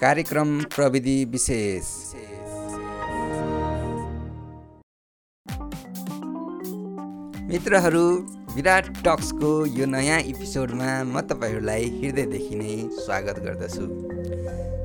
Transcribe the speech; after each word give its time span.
कार्यक्रम 0.00 0.48
प्रविधि 0.74 1.24
विशेष। 1.32 1.86
मित्रहरू 7.50 8.02
विराट 8.56 8.90
टक्सको 9.06 9.52
यो 9.76 9.86
नयाँ 9.86 10.18
एपिसोडमा 10.20 10.90
म 11.04 11.20
तपाईँहरूलाई 11.30 11.88
हृदयदेखि 11.94 12.56
नै 12.56 12.76
स्वागत 12.98 13.40
गर्दछु। 13.46 13.86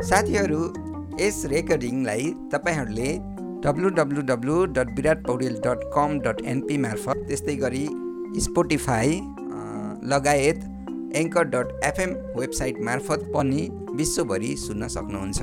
साथीहरू 0.09 0.61
यस 1.19 1.43
रेकर्डिङलाई 1.55 2.31
तपाईँहरूले 2.55 3.11
W 3.67 3.89
W 3.99 4.21
W 4.31 4.65
dot 4.79 4.95
Birat 4.97 5.27
Poudel 5.27 5.61
dot 5.67 5.87
com 5.95 6.19
dot 6.27 6.41
NP 6.55 6.77
मार्फत 6.87 7.27
त्यस्तै 7.27 7.55
गरी 7.67 7.85
स्पोटिफाई 8.47 9.21
लगायत 10.13 10.70
एङ्कर 11.15 11.43
डट 11.43 11.83
एफएम 11.83 12.11
वेबसाइट 12.37 12.79
मार्फत 12.81 13.31
पनि 13.33 13.67
विश्वभरि 13.91 14.55
सुन्न 14.57 14.87
सक्नुहुन्छ। 14.87 15.39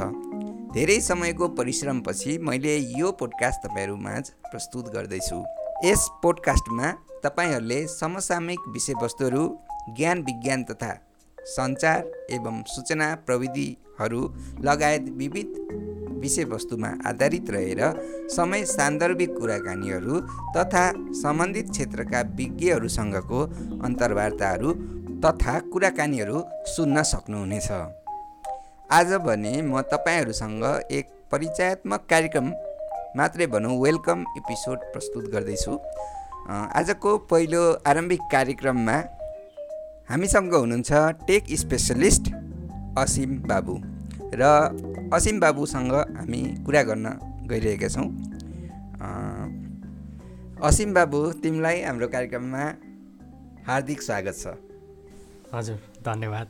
धेरै 0.74 1.00
समयको 1.00 1.48
परिश्रमपछि 1.58 2.36
मैले 2.38 2.76
यो 2.98 3.10
पोडकास्ट 3.20 3.66
तपाईँहरूमाझ 3.66 4.22
प्रस्तुत 4.50 4.88
गर्दैछु। 4.94 5.42
यस 5.84 6.08
पोडकास्टमा 6.22 6.90
तपाईँहरूले 7.24 7.86
समसामयिक 7.86 8.68
विषयवस्तुहरू 8.68 9.44
ज्ञान 9.96 10.22
विज्ञान 10.22 10.64
तथा 10.64 10.92
सञ्चार 11.38 12.10
एवं 12.30 12.62
सूचना 12.66 13.14
प्रविधिहरू 13.26 14.22
लगायत 14.60 15.08
विविध 15.16 15.54
विषयवस्तुमा 16.22 16.88
आधारित 17.06 17.50
रहेर 17.50 17.80
समय 18.30 18.64
सान्दर्भिक 18.66 19.30
कुराकानीहरू 19.38 20.20
तथा 20.56 20.84
सम्बन्धित 21.20 21.70
क्षेत्रका 21.70 22.20
विज्ञहरूसँगको 22.36 23.40
अन्तर्वार्ताहरू 23.84 24.72
तथा 25.24 25.58
कुराकानीहरू 25.70 26.40
सुन्न 26.72 27.02
सक्नुहुनेछ। 27.02 27.70
आज 28.90 29.12
भने 29.26 29.52
म 29.62 29.80
तपाईँहरूसँग 29.92 30.64
एक 30.94 31.06
परिचयात्मक 31.32 32.06
कार्यक्रम 32.10 32.46
मात्रै 33.18 33.46
भनौँ 33.46 33.74
वेलकम 33.82 34.20
एपिसोड 34.38 34.78
प्रस्तुत 34.92 35.24
गर्दैछु। 35.32 35.72
आजको 36.48 37.16
पहिलो 37.30 37.62
आरम्भिक 37.82 38.20
कार्यक्रममा 38.32 38.96
हामीसँग 40.10 40.54
हुनुहुन्छ 40.54 40.92
टेक 41.26 41.50
स्पेसलिस्ट 41.62 42.30
असिम 42.98 43.34
बाबु 43.50 43.74
र 44.38 44.42
असिम 45.14 45.40
बाबुसँग 45.40 45.94
हामी 46.14 46.42
कुरा 46.62 46.82
गर्न 46.90 47.06
गइरहेका 47.50 47.88
छौँ। 47.88 48.06
असिम 50.62 50.94
बाबु 50.94 51.26
तिमीलाई 51.42 51.82
हाम्रो 51.82 52.08
कार्यक्रममा 52.14 52.64
हार्दिक 53.66 54.02
स्वागत 54.02 54.38
छ। 54.38 54.56
हजुर 55.54 55.78
धन्यवाद। 56.04 56.48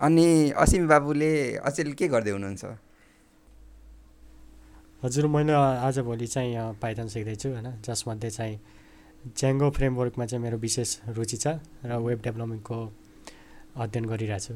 अनि 0.00 0.50
असिम 0.56 0.88
बाबुले 0.88 1.32
अचेल 1.60 1.92
के 1.92 2.08
गर्दै 2.08 2.30
हुनुहुन्छ? 2.30 2.64
हजुर 5.02 5.26
मैले 5.28 5.52
आजभोलि 5.52 6.26
चाहिँ 6.26 6.80
पाइथन 6.82 7.06
सिक्दैछु 7.08 7.48
होइन? 7.48 7.68
जसमध्ये 7.84 8.30
चाहिँ 8.30 8.56
ज्याङ्गो 9.36 9.70
फ्रेमवर्कमा 9.70 10.24
चाहिँ 10.26 10.42
मेरो 10.42 10.58
विशेष 10.58 10.90
रुचि 11.16 11.36
छ 11.36 11.46
र 11.84 11.96
वेब 11.96 12.20
डेभलपमेन्टको 12.24 12.78
अध्ययन 13.76 14.04
गरिरहेको 14.04 14.44
छु 14.44 14.54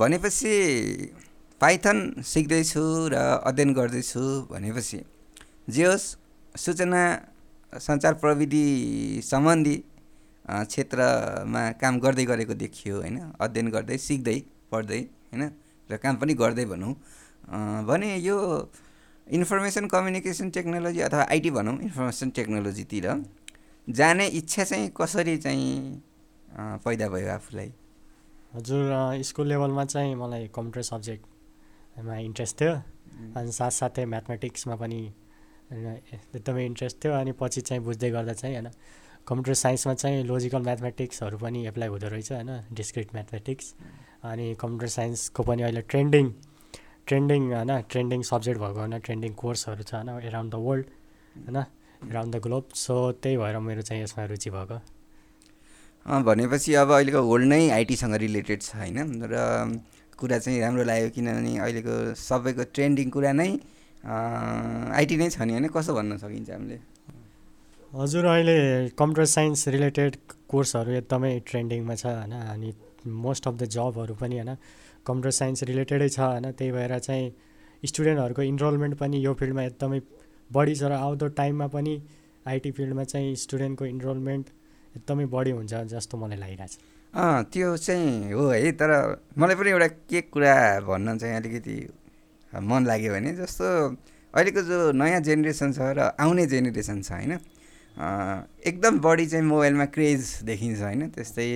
भनेपछि 0.00 0.52
पाइथन 1.60 1.98
सिक्दैछु 2.20 2.84
र 3.12 3.14
अध्ययन 3.48 3.72
गर्दैछु 3.72 4.24
भनेपछि 4.52 5.00
जे 5.68 5.84
होस् 5.84 6.06
सूचना 6.56 7.02
सञ्चार 7.72 8.14
प्रविधि 8.20 8.66
सम्बन्धी 9.24 9.76
क्षेत्रमा 10.44 11.62
काम 11.80 11.98
गर्दै 12.04 12.24
गरेको 12.24 12.54
देखियो 12.54 12.94
होइन? 13.00 13.16
अध्ययन 13.40 13.68
गर्दै 13.70 13.96
सिक्दै 13.98 14.38
पढ्दै 14.70 15.00
होइन? 15.32 15.42
र 15.90 15.96
काम 15.96 16.14
पनि 16.20 16.34
गर्दै 16.34 16.64
भनौँ। 16.64 16.94
भने 17.88 18.08
यो 18.18 18.36
इन्फर्मेसन 19.26 19.84
कम्युनिकेसन 19.88 20.50
टेक्नोलोजी 20.50 21.00
अथवा 21.08 21.22
आइटी 21.32 21.50
भनौँ 21.50 21.76
इन्फर्मेसन 21.80 22.30
टेक्नोलोजीतिर 22.36 23.06
जाने 23.88 24.26
इच्छा 24.40 24.64
चाहिँ 24.64 24.88
कसरी 24.96 25.36
चाहिँ 25.44 26.02
पैदा 26.84 27.08
भयो 27.08 27.28
आफूलाई? 27.30 27.70
हजुर 28.54 29.22
स्कुल 29.24 29.46
लेभलमा 29.48 29.84
चाहिँ 29.84 30.14
मलाई 30.14 30.48
कम्प्युटर 30.54 30.82
सब्जेक्टमा 30.92 32.16
इन्ट्रेस्ट 32.28 32.60
थियो। 32.60 32.74
अनि 33.36 33.52
साथसाथै 33.52 34.04
म्याथमेटिक्समा 34.04 34.74
पनि 34.76 35.00
एकदमै 35.72 36.64
इन्ट्रेस्ट 36.66 36.96
थियो। 37.04 37.12
अनि 37.12 37.32
पछि 37.40 37.60
चाहिँ 37.60 37.82
बुझ्दै 37.84 38.10
गर्दा 38.10 38.32
चाहिँ 38.32 38.54
होइन 38.56 38.68
कम्प्युटर 39.28 39.54
साइन्समा 39.56 39.94
चाहिँ 39.94 40.24
लोजिकल 40.24 40.62
म्याथमेटिक्सहरू 40.62 41.36
पनि 41.38 41.66
एप्लाई 41.66 41.88
हुँदो 41.88 42.08
रहेछ 42.08 42.32
होइन? 42.32 42.50
डिस्क्रिट 42.72 43.08
म्याथमेटिक्स 43.14 43.74
अनि 44.24 44.46
कम्प्युटर 44.60 44.88
साइन्सको 44.88 45.42
पनि 45.42 45.62
अहिले 45.62 45.82
ट्रेन्डिङ 45.92 46.26
ट्रेन्डिङ 47.06 47.42
होइन? 47.52 47.72
ट्रेन्डिङ 47.90 48.20
सब्जेक्ट 48.22 48.60
भएको 48.60 48.78
होइन? 48.80 48.98
ट्रेन्डिङ 48.98 49.32
कोर्सहरू 49.42 49.82
छ 49.82 49.94
होइन? 49.94 50.08
एराउन्ड 50.28 50.52
द 50.52 50.56
वर्ल्ड 50.66 50.86
होइन? 51.46 51.58
एराउन्ड 52.10 52.34
द 52.34 52.40
ग्लोब 52.46 52.64
सो 52.76 52.94
त्यही 53.22 53.36
भएर 53.36 53.58
मेरो 53.64 53.82
चाहिँ 53.82 54.02
यसमा 54.02 54.24
रुचि 54.32 54.50
भएको। 54.50 54.78
भनेपछि 56.28 56.74
अब 56.74 56.90
अहिलेको 56.92 57.20
वर्ल्ड 57.24 57.48
नै 57.48 57.62
आइटीसँग 57.80 58.14
रिलेटेड 58.24 58.60
छ 58.62 58.76
होइन? 58.76 59.24
र 59.24 59.36
कुरा 60.20 60.38
चाहिँ 60.38 60.60
राम्रो 60.60 60.84
लाग्यो 60.84 61.08
किनभने 61.16 61.52
अहिलेको 61.64 61.94
सबैको 62.12 62.64
ट्रेन्डिङ 62.76 63.08
कुरा 63.10 63.32
नै 63.32 63.50
आइटी 64.04 65.16
नै 65.16 65.28
छ 65.32 65.40
नि 65.48 65.52
होइन? 65.56 65.68
कसो 65.72 65.94
भन्न 65.96 66.16
सकिन्छ 66.20 66.50
हामीले? 66.50 66.76
हजुर 67.94 68.24
अहिले 68.24 68.54
कम्प्युटर 68.98 69.24
साइन्स 69.30 69.60
रिलेटेड 69.68 70.16
कोर्सहरू 70.50 70.92
एकदमै 70.92 71.28
ट्रेन्डिङमा 71.46 71.94
छ 71.94 72.06
होइन? 72.06 72.32
अनि 72.52 72.70
मोस्ट 73.24 73.46
अफ 73.48 73.54
द 73.54 73.68
जबहरू 73.74 74.14
पनि 74.22 74.38
होइन? 74.38 74.50
कम्प्युटर 75.06 75.34
साइन्स 75.36 75.62
रिलेटेडै 75.70 76.08
छ 76.08 76.18
होइन? 76.20 76.50
त्यही 76.58 76.72
भएर 76.72 76.98
चाहिँ 76.98 77.30
स्टुडेन्टहरूको 77.82 78.42
इनरोलमेन्ट 78.42 78.98
पनि 78.98 79.20
यो 79.26 79.34
फिल्डमा 79.38 79.62
एकदमै 79.70 80.00
बढी 80.50 80.74
छ 80.74 80.90
र 80.90 80.98
आउँदो 80.98 81.28
टाइममा 81.38 81.66
पनि 81.76 81.94
आइटी 82.46 82.70
फिल्डमा 82.74 83.04
चाहिँ 83.14 83.34
स्टुडेन्टको 83.44 83.84
इनरोलमेन्ट 83.86 84.46
एकदमै 84.96 85.26
बढी 85.36 85.54
हुन्छ 85.54 85.86
जस्तो 85.94 86.18
मलाई 86.18 86.38
लागिरहेछ। 86.42 86.78
अँ 87.14 87.44
त्यो 87.54 87.76
चाहिँ 87.78 88.32
हो 88.34 88.50
है 88.50 88.72
तर 88.74 88.90
मलाई 89.38 89.54
पनि 89.54 89.70
एउटा 89.70 89.88
के 90.10 90.20
कुरा 90.34 90.54
भन्न 90.90 91.18
चाहिँ 91.22 91.36
अलिकति 91.36 91.78
मन 92.52 92.90
लाग्यो 92.90 93.14
भने 93.14 93.38
जस्तो 93.38 93.66
अहिलेको 94.34 94.60
जो 94.66 94.78
नयाँ 94.98 95.20
जेनेरेसन 95.30 95.72
छ 95.72 95.94
र 95.94 96.10
आउने 96.18 96.46
जेनेरेसन 96.50 97.02
छ 97.02 97.12
होइन? 97.22 97.38
एकदम 97.96 98.98
बढी 99.00 99.26
चाहिँ 99.26 99.44
मोबाइलमा 99.46 99.84
क्रेज 99.94 100.20
देखिन्छ 100.44 100.80
होइन। 100.82 101.08
त्यस्तै 101.10 101.48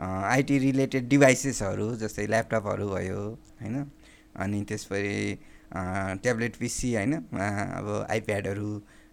आइटी 0.00 0.58
रिलेटेड 0.58 1.08
डिभाइसेसहरू 1.08 1.94
जस्तै 1.96 2.26
ल्यापटपहरू 2.26 2.88
भयो 2.88 3.20
होइन। 3.60 3.76
अनि 4.36 4.62
त्यसपछि 4.68 5.38
ट्याब्लेट 6.22 6.56
पिसी 6.56 6.94
होइन। 6.94 7.14
अब 7.14 8.06
आइप्याडहरू 8.10 8.70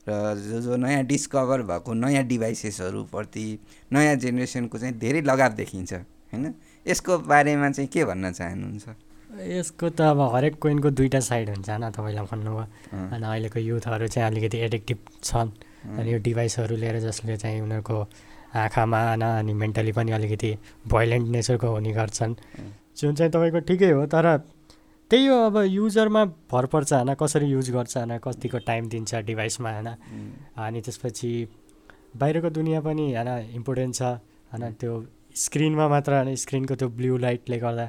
र 0.08 0.12
जो 0.40 0.62
जो 0.62 0.76
नयाँ 0.76 1.04
डिस्कभर 1.04 1.62
भएको 1.64 1.94
नयाँ 1.94 2.24
डिभाइसेसहरूप्रति 2.28 3.48
नयाँ 3.92 4.16
जेनेरेसनको 4.16 4.78
चाहिँ 4.78 4.98
धेरै 5.00 5.22
लगाव 5.22 5.52
देखिन्छ 5.56 5.94
होइन। 5.94 6.54
यसको 6.86 7.18
बारेमा 7.28 7.70
चाहिँ 7.72 7.90
के 7.92 8.06
भन्न 8.06 8.32
चाहनुहुन्छ? 8.32 8.88
यसको 9.28 9.90
त 9.90 10.02
अब 10.02 10.20
हरेक 10.36 10.56
कोइनको 10.60 10.90
दुईवटा 10.90 11.20
साइड 11.20 11.50
हुन्छ 11.50 11.70
होइन 11.70 11.90
तपाईँलाई 11.92 12.26
भन्नुभयो 12.32 12.66
अनि 13.12 13.26
अहिलेको 13.28 13.60
युथहरू 13.60 14.08
चाहिँ 14.08 14.28
अलिकति 14.32 14.58
एडिक्टिभ 14.58 15.00
छन्। 15.24 15.52
अनि 15.86 16.14
यो 16.14 16.20
डिभाइसहरू 16.20 16.76
लिएर 16.76 17.00
जसले 17.00 17.38
चाहिँ 17.38 17.62
उनीहरूको 17.62 17.98
आँखामा 18.56 19.00
आन 19.14 19.22
अनि 19.22 19.54
मेन्टली 19.54 19.92
पनि 19.92 20.12
अलिकति 20.12 20.52
भोइलेन्ट 20.88 21.28
नेचरको 21.28 21.68
हुने 21.68 21.92
गर्छन्। 21.92 22.36
जुन 22.98 23.16
चाहिँ 23.16 23.32
तपाईँको 23.32 23.60
ठिकै 23.60 23.92
हो 23.92 24.06
तर 24.06 24.38
त्यही 25.12 25.26
हो 25.28 25.36
अब 25.46 25.58
युजरमा 25.64 26.24
भर 26.52 26.66
पर्छ 26.66 26.94
होइन 26.94 27.14
कसरी 27.14 27.46
युज 27.46 27.70
गर्छ 27.72 27.98
होइन 27.98 28.18
कतिको 28.18 28.58
टाइम 28.68 28.90
दिन्छ 28.90 29.16
डिभाइसमा 29.24 29.72
होइन 29.72 29.88
अनि 30.58 30.82
त्यसपछि 30.82 31.32
बाहिरको 32.18 32.50
दुनियाँ 32.50 32.82
पनि 32.82 33.06
होइन 33.16 33.30
इम्पोर्टेन्ट 33.56 33.96
छ। 33.96 34.02
होइन 34.52 34.74
त्यो 34.74 34.94
स्क्रिनमा 35.36 35.88
मात्र 35.88 36.14
होइन 36.14 36.36
स्क्रिनको 36.36 36.76
त्यो 36.76 36.90
ब्लु 36.90 37.18
लाइटले 37.18 37.58
गर्दा 37.58 37.86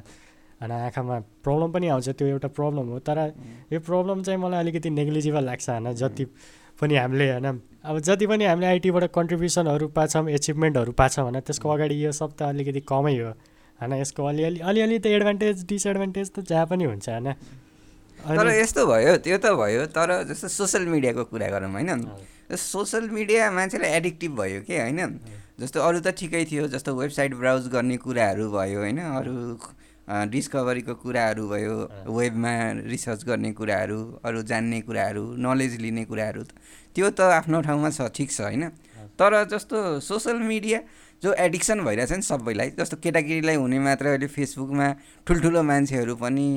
होइन 0.61 0.71
आँखामा 0.71 1.19
प्रब्लम 1.43 1.71
पनि 1.71 1.87
आउँछ 1.87 2.09
त्यो 2.09 2.27
एउटा 2.27 2.47
प्रब्लम 2.47 2.87
हो। 2.87 2.99
तर 2.99 3.19
यो 3.73 3.79
प्रब्लम 3.79 4.23
चाहिँ 4.23 4.39
मलाई 4.39 4.59
अलिकति 4.59 4.89
नेग्लिजिबल 4.89 5.43
लाग्छ 5.43 5.69
होइन 5.69 5.93
जति 5.93 6.25
पनि 6.81 6.95
हामीले 6.95 7.31
होइन। 7.31 7.47
अब 7.85 7.99
जति 7.99 8.25
पनि 8.27 8.45
हामीले 8.45 8.67
आइटीबाट 8.67 9.03
कन्ट्रिब्युसनहरू 9.15 9.87
पाछौँ 9.95 10.29
एचिभमेन्टहरू 10.29 10.91
पाछौँ 10.91 11.25
भने 11.25 11.41
त्यसको 11.41 11.69
अगाडि 11.69 11.95
यो 12.05 12.11
सब 12.11 12.31
त 12.35 12.41
अलिकति 12.49 12.81
कमै 12.87 13.15
हो 13.19 13.29
होइन 13.79 13.93
यसको 14.01 14.25
अलिअलि 14.25 14.59
अलिअलि 14.59 14.99
त 14.99 15.05
एडभान्टेज 15.07 15.65
डिसएडभान्टेज 15.65 16.31
त 16.31 16.39
जहाँ 16.49 16.65
पनि 16.67 16.83
हुन्छ 16.83 17.09
होइन। 17.09 17.33
तर 18.19 18.47
यस्तो 18.51 18.85
भयो 18.85 19.15
त्यो 19.23 19.37
त 19.37 19.55
भयो 19.55 19.85
तर 19.95 20.11
जस्तो 20.27 20.47
सोसियल 20.47 20.87
मिडियाको 20.87 21.23
कुरा 21.31 21.47
गरौँ 21.49 21.71
होइन। 21.71 21.89
सोसियल 22.51 23.09
मिडिया 23.09 23.51
मान्छेलाई 23.51 23.91
एडिक्टिभ 23.97 24.31
भयो 24.35 24.61
कि 24.67 24.75
होइन? 24.77 24.99
जस्तो 25.59 25.79
अरू 25.79 25.99
त 25.99 26.11
ठिकै 26.19 26.43
थियो 26.51 26.67
जस्तो 26.67 26.95
वेबसाइट 26.95 27.33
ब्राउज 27.35 27.67
गर्ने 27.69 27.97
कुराहरू 28.03 28.45
भयो 28.51 28.79
होइन 28.79 28.99
अरू 28.99 29.33
डिस्कभरीको 30.09 30.93
कुराहरू 30.95 31.47
भयो 31.47 31.75
वेबमा 32.09 32.53
रिसर्च 32.85 33.23
गर्ने 33.25 33.51
कुराहरू 33.53 33.99
अरू 34.25 34.41
जान्ने 34.41 34.81
कुराहरू 34.81 35.23
नलेज 35.37 35.75
लिने 35.81 36.05
कुराहरू 36.05 36.43
त्यो 36.95 37.09
त 37.09 37.21
आफ्नो 37.37 37.61
ठाउँमा 37.61 37.89
छ 37.89 38.09
ठिक 38.09 38.31
छ 38.31 38.41
होइन? 38.41 38.63
तर 39.13 39.43
जस्तो 39.45 39.99
सोसियल 39.99 40.37
मिडिया 40.43 40.79
जो 41.21 41.33
एडिक्सन 41.45 41.83
भइरहेछ 41.85 42.11
नि 42.11 42.21
सबैलाई 42.23 42.69
जस्तो 42.79 42.97
केटाकेटीलाई 43.03 43.55
हुने 43.55 43.79
मात्र 43.79 44.05
अहिले 44.07 44.27
फेसबुकमा 44.27 44.87
ठुल्ठुलो 45.27 45.61
मान्छेहरू 45.63 46.15
पनि 46.15 46.47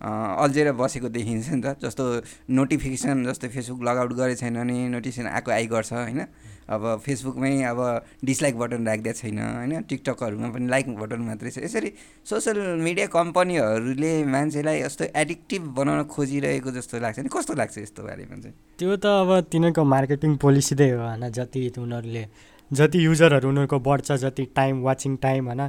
अल्झेर 0.00 0.72
बसेको 0.72 1.08
देखिन्छ 1.08 1.48
नि 1.48 1.62
त। 1.62 1.76
जस्तो 1.80 2.04
नोटिफिकेसन 2.50 3.24
जस्तो 3.24 3.48
फेसबुक 3.48 3.82
लगआउट 3.82 4.12
गरेको 4.12 4.40
छैन 4.40 4.54
भने 4.54 4.88
नोटिफिकेसन 4.88 5.28
आएको 5.28 5.50
आइ 5.50 5.66
गर्छ 5.66 5.92
होइन? 5.92 6.20
अब 6.64 6.82
फेसबुकमै 7.04 7.62
अब 7.62 7.80
डिसलाइक 8.24 8.54
बटन 8.58 8.86
राखिदिएको 8.86 9.18
छैन 9.20 9.38
होइन? 9.38 9.82
टिकटकहरूमा 9.84 10.48
पनि 10.48 10.66
लाइक 10.68 10.86
बटन 10.96 11.20
मात्रै 11.28 11.50
छ। 11.50 11.58
यसरी 11.60 11.92
सोसियल 12.24 12.58
मिडिया 12.80 13.06
कम्पनीहरूले 13.12 14.12
मान्छेलाई 14.24 14.80
यस्तो 14.80 15.04
एडिक्टिभ 15.14 15.62
बनाउन 15.76 16.02
खोजिरहेको 16.08 16.70
जस्तो 16.72 17.00
लाग्छ 17.00 17.18
नि। 17.20 17.28
कस्तो 17.28 17.52
लाग्छ 17.54 17.78
यस्तो 17.78 18.02
बारेमा 18.02 18.36
चाहिँ? 18.40 18.56
त्यो 18.80 18.96
त 18.96 19.06
अब 19.06 19.30
तिनीहरूको 19.52 19.84
मार्केटिङ 19.84 20.36
पोलिसी 20.40 20.74
नै 20.74 20.90
हो 20.90 21.00
होइन? 21.04 21.28
जति 21.30 21.60
उनीहरूले 21.76 22.24
जति 22.70 22.98
युजरहरू 23.04 23.48
उनीहरूको 23.48 23.78
बढ्छ 23.78 24.12
जति 24.24 24.44
टाइम 24.56 24.80
वाचिङ 24.82 25.16
टाइम 25.20 25.42
होइन? 25.46 25.62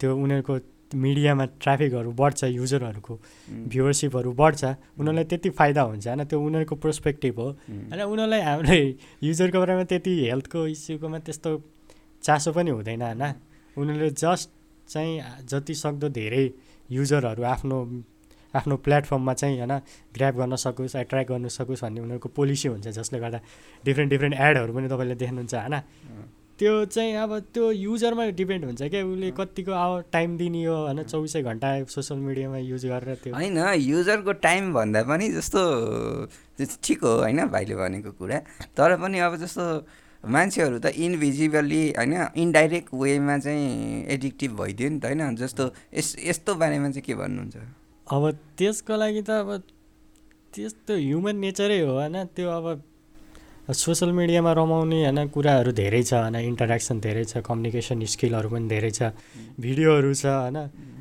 त्यो 0.00 0.16
उनीहरूको 0.16 0.54
मिडियामा 0.94 1.44
ट्राफिकहरू 1.62 2.10
बढ्छ 2.12 2.44
युजरहरूको 2.44 3.14
भ्युवरसिपहरू 3.68 4.32
बढ्छ 4.32 4.64
उनीहरूलाई 4.98 5.24
त्यति 5.24 5.50
फाइदा 5.50 5.82
हुन्छ 5.82 6.06
होइन 6.06 6.24
त्यो 6.24 6.40
उनीहरूको 6.40 6.74
पर्सपेक्टिभ 6.76 7.38
हो। 7.40 7.48
होइन 7.48 8.02
उनीहरूलाई 8.02 8.40
हाम्रो 8.40 8.76
युजरको 9.22 9.58
बारेमा 9.58 9.84
त्यति 9.86 10.12
हेल्थको 10.20 10.66
इस्युकोमा 10.66 11.18
त्यस्तो 11.18 11.50
चासो 12.22 12.52
पनि 12.52 12.70
हुँदैन 12.70 13.02
होइन। 13.02 13.22
उनीहरूले 13.76 14.10
जस्ट 14.12 14.50
चाहिँ 14.88 15.46
जति 15.46 15.74
सक्दो 15.74 16.08
धेरै 16.10 16.44
युजरहरू 16.90 17.42
आफ्नो 17.44 17.76
आफ्नो 18.54 18.76
प्लेटफर्ममा 18.76 19.34
चाहिँ 19.34 19.58
होइन 19.58 19.74
ग्राप 20.14 20.34
गर्न 20.34 20.56
सकोस् 20.58 20.96
एट्र्याक्ट 20.96 21.30
गर्न 21.30 21.48
सकोस् 21.48 21.82
भन्ने 21.84 22.00
उनीहरूको 22.00 22.28
पोलिसी 22.34 22.68
हुन्छ 22.68 22.88
जसले 22.90 23.18
गर्दा 23.20 23.40
डिफ्रेन्ट 23.84 24.10
डिफ्रेन्ट 24.10 24.34
एडहरू 24.34 24.72
पनि 24.74 24.88
तपाईँले 24.88 25.14
देख्नुहुन्छ 25.14 25.54
होइन। 25.54 25.76
त्यो 26.60 26.84
चाहिँ 26.86 27.14
अब 27.16 27.32
त्यो 27.56 27.70
युजरमा 27.72 28.24
डिपेन्ड 28.36 28.64
हुन्छ 28.64 28.82
क्या 28.92 29.04
उसले 29.04 29.30
कतिको 29.32 29.72
अब 29.72 30.12
टाइम 30.12 30.36
दिने 30.36 30.64
हो 30.64 30.76
होइन 30.76 31.02
चौबिसै 31.02 31.42
घन्टा 31.42 31.68
सोसियल 31.88 32.20
मिडियामा 32.20 32.58
युज 32.60 32.84
गरेर 32.86 33.14
त्यो। 33.24 33.34
होइन 33.34 33.56
युजरको 33.80 34.32
टाइम 34.44 34.72
भन्दा 34.74 35.02
पनि 35.08 35.28
जस्तो 35.32 35.60
ठिक 36.60 37.00
हो 37.00 37.12
होइन 37.24 37.40
भाइले 37.48 37.74
भनेको 37.74 38.10
कुरा। 38.12 38.38
तर 38.76 38.96
पनि 39.00 39.18
अब 39.18 39.36
जस्तो 39.40 39.64
मान्छेहरू 40.28 40.78
त 40.78 40.92
इनभिजिबली 41.00 41.82
होइन 41.96 42.14
इन्डाइरेक्ट 42.36 42.88
वेमा 42.92 43.38
चाहिँ 43.40 44.04
एडिक्टिभ 44.12 44.50
भइदियो 44.60 44.88
नि 44.90 44.98
त 45.00 45.04
होइन। 45.08 45.36
जस्तो 45.40 45.64
यस 45.96 46.08
यस्तो 46.28 46.54
बारेमा 46.60 46.90
चाहिँ 46.92 47.04
के 47.08 47.14
भन्नुहुन्छ? 47.16 47.56
अब 48.06 48.22
त्यसको 48.60 48.96
लागि 49.00 49.22
त 49.22 49.30
अब 49.30 49.50
त्यस्तो 50.52 50.92
ह्युमन 51.00 51.36
नेचरै 51.40 51.80
हो 51.80 51.92
होइन। 51.96 52.24
त्यो 52.36 52.48
अब 52.52 52.66
सोसियल 53.72 54.12
मिडियामा 54.12 54.52
रमाउने 54.54 54.98
होइन 55.00 55.28
कुराहरू 55.28 55.72
धेरै 55.74 56.02
छ 56.02 56.12
होइन 56.14 56.36
इन्टरेक्सन 56.42 57.00
धेरै 57.00 57.24
छ 57.24 57.42
कम्युनिकेसन 57.42 58.04
स्किलहरू 58.08 58.48
पनि 58.50 58.68
धेरै 58.68 58.90
छ 58.92 59.10
भिडियोहरू 59.60 60.14
छ 60.14 60.26
होइन 60.26 60.58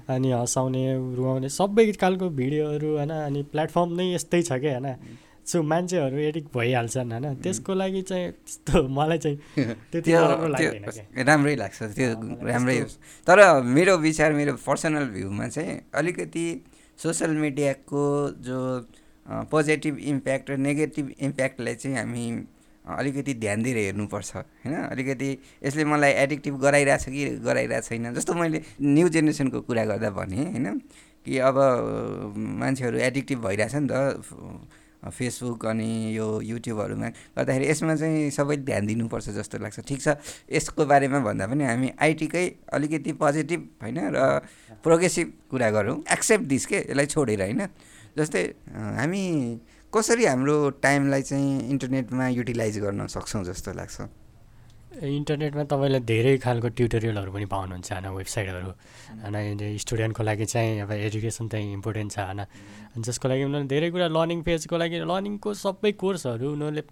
अनि 0.08 0.32
हँसाउने 0.34 0.84
रुवाउने 1.16 1.50
सबै 1.52 1.86
खालको 1.96 2.30
भिडियोहरू 2.36 2.90
होइन 2.96 3.14
अनि 3.20 3.42
प्लेटफर्म 3.50 3.96
नै 3.96 4.06
यस्तै 4.10 4.42
छ 4.44 4.60
क्या 4.60 4.76
होइन 4.76 5.18
सो 5.46 5.62
मान्छेहरू 5.64 6.18
एडिक्ट 6.24 6.50
भइहाल्छन् 6.54 7.12
होइन 7.12 7.36
त्यसको 7.40 7.74
लागि 7.76 8.02
चाहिँ 8.04 8.32
त्यस्तो 8.34 8.84
मलाई 8.92 9.18
चाहिँ 9.20 9.66
त्यति 9.92 10.12
राम्रो 10.14 11.24
राम्रै 11.24 11.56
लाग्छ 11.56 11.80
त्यो 11.94 12.10
राम्रै 12.46 12.78
तर 13.28 13.40
मेरो 13.72 13.98
विचार 14.00 14.34
मेरो 14.34 14.54
पर्सनल 14.62 15.06
भ्यूमा 15.10 15.48
चाहिँ 15.50 15.80
अलिकति 15.96 16.46
सोसियल 17.00 17.32
मिडियाको 17.40 18.06
जो 18.42 18.60
पोजिटिभ 19.26 19.98
इम्प्याक्ट 20.06 20.50
र 20.50 20.58
नेगेटिभ 20.60 21.12
इम्प्याक्टलाई 21.20 21.76
चाहिँ 21.76 21.98
हामी 21.98 22.26
अलिकति 22.86 23.34
ध्यान 23.34 23.64
दिएर 23.64 23.78
हेर्नुपर्छ 23.78 24.36
होइन? 24.36 24.76
अलिकति 24.76 25.30
यसले 25.66 25.84
मलाई 25.86 26.12
एडिक्टिभ 26.24 26.60
गराइरहेछ 26.60 27.06
कि 27.06 27.26
गराइरहेको 27.44 27.88
छैन? 27.88 28.14
जस्तो 28.14 28.34
मैले 28.34 28.62
न्यु 28.82 29.10
जेनेरेसनको 29.10 29.62
कुरा 29.62 29.86
गर्दा 29.86 30.10
भनेँ 30.10 30.46
होइन? 30.46 30.82
कि 31.26 31.38
अब 31.38 31.58
मान्छेहरू 32.38 32.98
एडिक्टिभ 32.98 33.40
भइरहेछ 33.46 33.76
नि 33.76 33.88
त 33.92 33.94
फेसबुक 35.00 35.66
अनि 35.66 36.12
यो 36.12 36.28
युट्युबहरूमा 36.44 37.08
गर्दाखेरि 37.38 37.66
यसमा 37.70 37.96
चाहिँ 37.96 38.30
सबै 38.36 38.58
ध्यान 38.68 38.86
दिनुपर्छ 38.88 39.30
जस्तो 39.32 39.58
लाग्छ। 39.64 39.80
ठिक 39.80 40.02
छ 40.02 40.20
यसको 40.52 40.86
बारेमा 40.86 41.20
भन्दा 41.24 41.48
पनि 41.48 41.64
हामी 41.64 41.90
आइटीकै 41.96 42.46
अलिकति 42.74 43.12
पोजिटिभ 43.16 43.62
होइन? 43.84 44.00
र 44.12 44.20
प्रोग्रेसिभ 44.84 45.28
कुरा 45.52 45.70
गरौँ। 45.72 46.04
एक्सेप्ट 46.12 46.46
दिस 46.46 46.66
के? 46.66 46.78
यसलाई 46.92 47.06
छोडेर 47.06 47.42
होइन? 47.42 47.62
जस्तै 48.18 48.44
हामी 49.00 49.24
कसरी 49.90 50.26
हाम्रो 50.26 50.56
टाइमलाई 50.86 51.22
चाहिँ 51.22 51.70
इन्टरनेटमा 51.70 52.28
युटिलाइज 52.30 52.78
गर्न 52.80 53.08
सक्छौँ 53.10 53.44
जस्तो 53.44 53.74
लाग्छ? 53.74 53.98
इन्टरनेटमा 55.02 55.64
तपाईँले 55.66 56.00
धेरै 56.06 56.38
खालको 56.46 56.70
ट्युटोरियलहरू 56.78 57.32
पनि 57.34 57.46
पाउनुहुन्छ 57.50 57.92
होइन? 57.94 58.08
वेबसाइटहरू 58.14 58.70
होइन? 58.70 59.78
स्टुडेन्टको 59.82 60.24
लागि 60.24 60.46
चाहिँ 60.46 60.82
अब 60.86 60.92
एजुकेसन 60.92 61.48
चाहिँ 61.50 61.74
इम्पोर्टेन्ट 61.74 62.12
छ 62.12 62.20
होइन? 62.20 62.42
जसको 63.02 63.26
लागि 63.30 63.44
उनीहरूले 63.50 63.70
धेरै 63.74 63.90
कुरा 63.90 64.08
लर्निङ 64.14 64.42
फेजको 64.46 64.78
लागि 64.78 64.98
लर्निङको 65.10 65.54
सबै 65.58 65.92
कोर्सहरू 65.98 66.54
उनीहरूले 66.54 66.84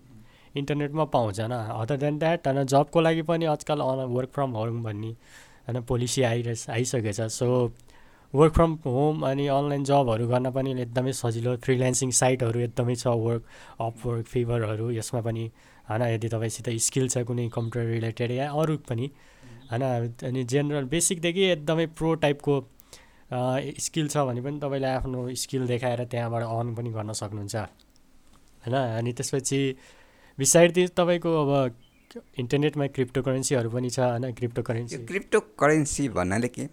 इन्टरनेटमा 0.58 1.06
पाउँछ 1.14 1.40
होइन? 1.40 1.54
अदर 1.54 1.98
देन 2.02 2.18
द्याट 2.18 2.48
होइन 2.48 2.66
जबको 2.66 3.02
लागि 3.02 3.22
पनि 3.30 3.46
आजकल 3.54 3.82
वर्क 4.10 4.30
फ्रम 4.34 4.52
होम 4.58 4.84
भन्ने 4.84 5.12
होइन? 5.70 5.82
पोलिसी 5.86 6.22
आइरह 6.34 6.74
आइसकेको 6.74 7.14
छ 7.14 7.30
सो 7.30 7.48
वर्क 8.34 8.54
फ्रम 8.54 8.72
होम 8.86 9.22
अनि 9.26 9.48
अनलाइन 9.48 9.84
जबहरू 9.84 10.28
गर्न 10.28 10.52
पनि 10.52 10.72
एकदमै 10.82 11.12
सजिलो। 11.14 11.56
फ्रिल्यान्सिङ 11.58 12.12
साइटहरू 12.12 12.60
एकदमै 12.60 12.96
छ 12.96 13.08
वर्क 13.08 13.44
अप 13.80 14.06
वर्क 14.06 14.26
फिभरहरू 14.28 14.90
यसमा 14.92 15.22
पनि 15.22 15.44
होइन 15.90 16.02
यदि 16.04 16.28
तपाईँसित 16.30 16.70
स्किल 16.86 17.08
छ 17.08 17.24
कुनै 17.24 17.48
कम्प्युटर 17.50 17.88
रिलेटेड 17.90 18.32
या 18.32 18.50
अरू 18.54 18.78
पनि 18.90 19.10
होइन 19.72 19.84
अनि 20.28 20.44
जेनरल 20.44 20.86
बेसिकदेखि 20.92 21.44
एकदमै 21.52 21.86
प्रो 21.96 22.14
टाइपको 22.26 22.56
स्किल 23.86 24.08
छ 24.08 24.18
भने 24.28 24.42
पनि 24.42 24.60
तपाईँले 24.60 24.88
आफ्नो 24.90 25.24
स्किल 25.44 25.68
देखाएर 25.68 26.04
त्यहाँबाट 26.06 26.44
अर्न 26.44 26.76
पनि 26.76 26.90
गर्न 26.92 27.12
सक्नुहुन्छ। 27.22 27.56
होइन 28.64 28.76
अनि 28.76 29.14
त्यसपछि 29.14 29.60
बिसाइड 30.38 30.78
तपाईँको 31.00 31.32
अब 31.44 31.52
इन्टरनेटमा 32.40 32.88
क्रिप्टो 32.96 33.22
करेन्सीहरू 33.22 33.70
पनि 33.70 33.90
छ 33.90 34.00
होइन 34.00 34.32
क्रिप्टो 34.34 34.62
करेन्सी 34.70 34.98
क्रिप्टो 35.08 35.40
करेन्सी 35.60 36.08
भन्नाले 36.12 36.48
के? 36.50 36.68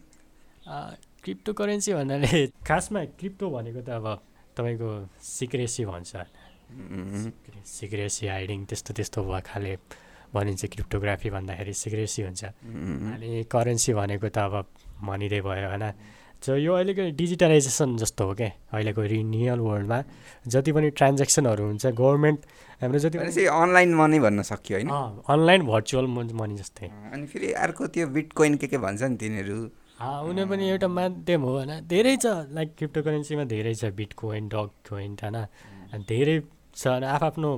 क्रिप्टो 1.24 1.52
करेन्सी 1.56 1.92
भन्नाले 1.96 2.46
खासमा 2.68 3.00
क्रिप्टो 3.20 3.46
भनेको 3.50 3.80
त 3.80 3.88
अब 3.96 4.06
तपाईँको 4.56 4.88
सिक्रेसी 5.24 5.84
भन्छ। 5.88 6.12
सिक्रेसी 7.64 8.26
हाइडिङ 8.28 8.64
त्यस्तो 8.68 8.90
त्यस्तो 8.92 9.18
भयो 9.24 9.40
खाले 9.40 9.72
भनिन्छ 10.34 10.62
क्रिप्टोग्राफी 10.74 11.28
भन्दाखेरि 11.36 11.72
सिक्रेसी 11.72 12.20
हुन्छ। 12.28 12.42
अनि 12.44 13.48
करेन्सी 13.48 13.92
भनेको 13.96 14.28
त 14.28 14.38
अब 14.44 14.54
भनिँदै 15.00 15.40
भयो 15.40 15.68
होइन। 15.72 15.84
सो 16.44 16.56
यो 16.60 16.72
अहिलेको 16.76 17.16
डिजिटलाइजेसन 17.16 17.96
जस्तो 18.04 18.22
हो 18.28 18.32
क्या 18.36 18.50
अहिलेको 18.76 19.02
रियल 19.08 19.60
वर्ल्डमा 19.64 19.98
जति 20.52 20.70
पनि 20.76 20.88
ट्रान्जेक्सनहरू 20.92 21.64
हुन्छ 21.64 21.86
गभर्मेन्ट 21.96 22.40
हाम्रो 22.84 22.98
जति 23.00 23.16
अनलाइन 23.48 23.94
मनी 23.96 24.18
भन्न 24.20 24.42
सक्यो 24.52 24.76
होइन। 24.76 24.92
अनलाइन 25.24 25.62
भर्चुअल 25.72 26.06
मनी 26.12 26.54
जस्तै। 26.60 26.86
अनि 27.16 27.26
फेरि 27.32 27.52
अर्को 27.64 27.86
त्यो 27.96 28.06
बिटकोइन 28.12 28.56
के 28.60 28.66
के 28.68 28.78
भन्छ 28.84 29.02
नि 29.02 29.16
तिनीहरू? 29.16 29.56
उनीहरू 29.94 30.48
पनि 30.50 30.64
एउटा 30.68 30.88
माध्यम 30.90 31.42
हो 31.42 31.50
होइन 31.56 31.72
धेरै 31.86 32.16
छ 32.16 32.26
लाइक 32.50 32.68
क्रिप्टो 32.78 33.00
करेन्सीमा 33.02 33.44
धेरै 33.46 33.74
छ 33.74 33.90
बिट 33.94 34.12
कोइन 34.18 34.48
डग 34.50 34.70
कोइन 34.88 35.12
होइन 35.22 36.02
धेरै 36.08 36.36
छ 36.74 36.86
होइन 36.86 37.04
आफ्नो 37.04 37.50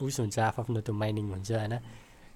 उस 0.00 0.20
हुन्छ 0.20 0.38
आफ्नो 0.40 0.80
त्यो 0.80 0.94
माइनिङ 0.94 1.26
हुन्छ 1.30 1.50
होइन। 1.52 1.74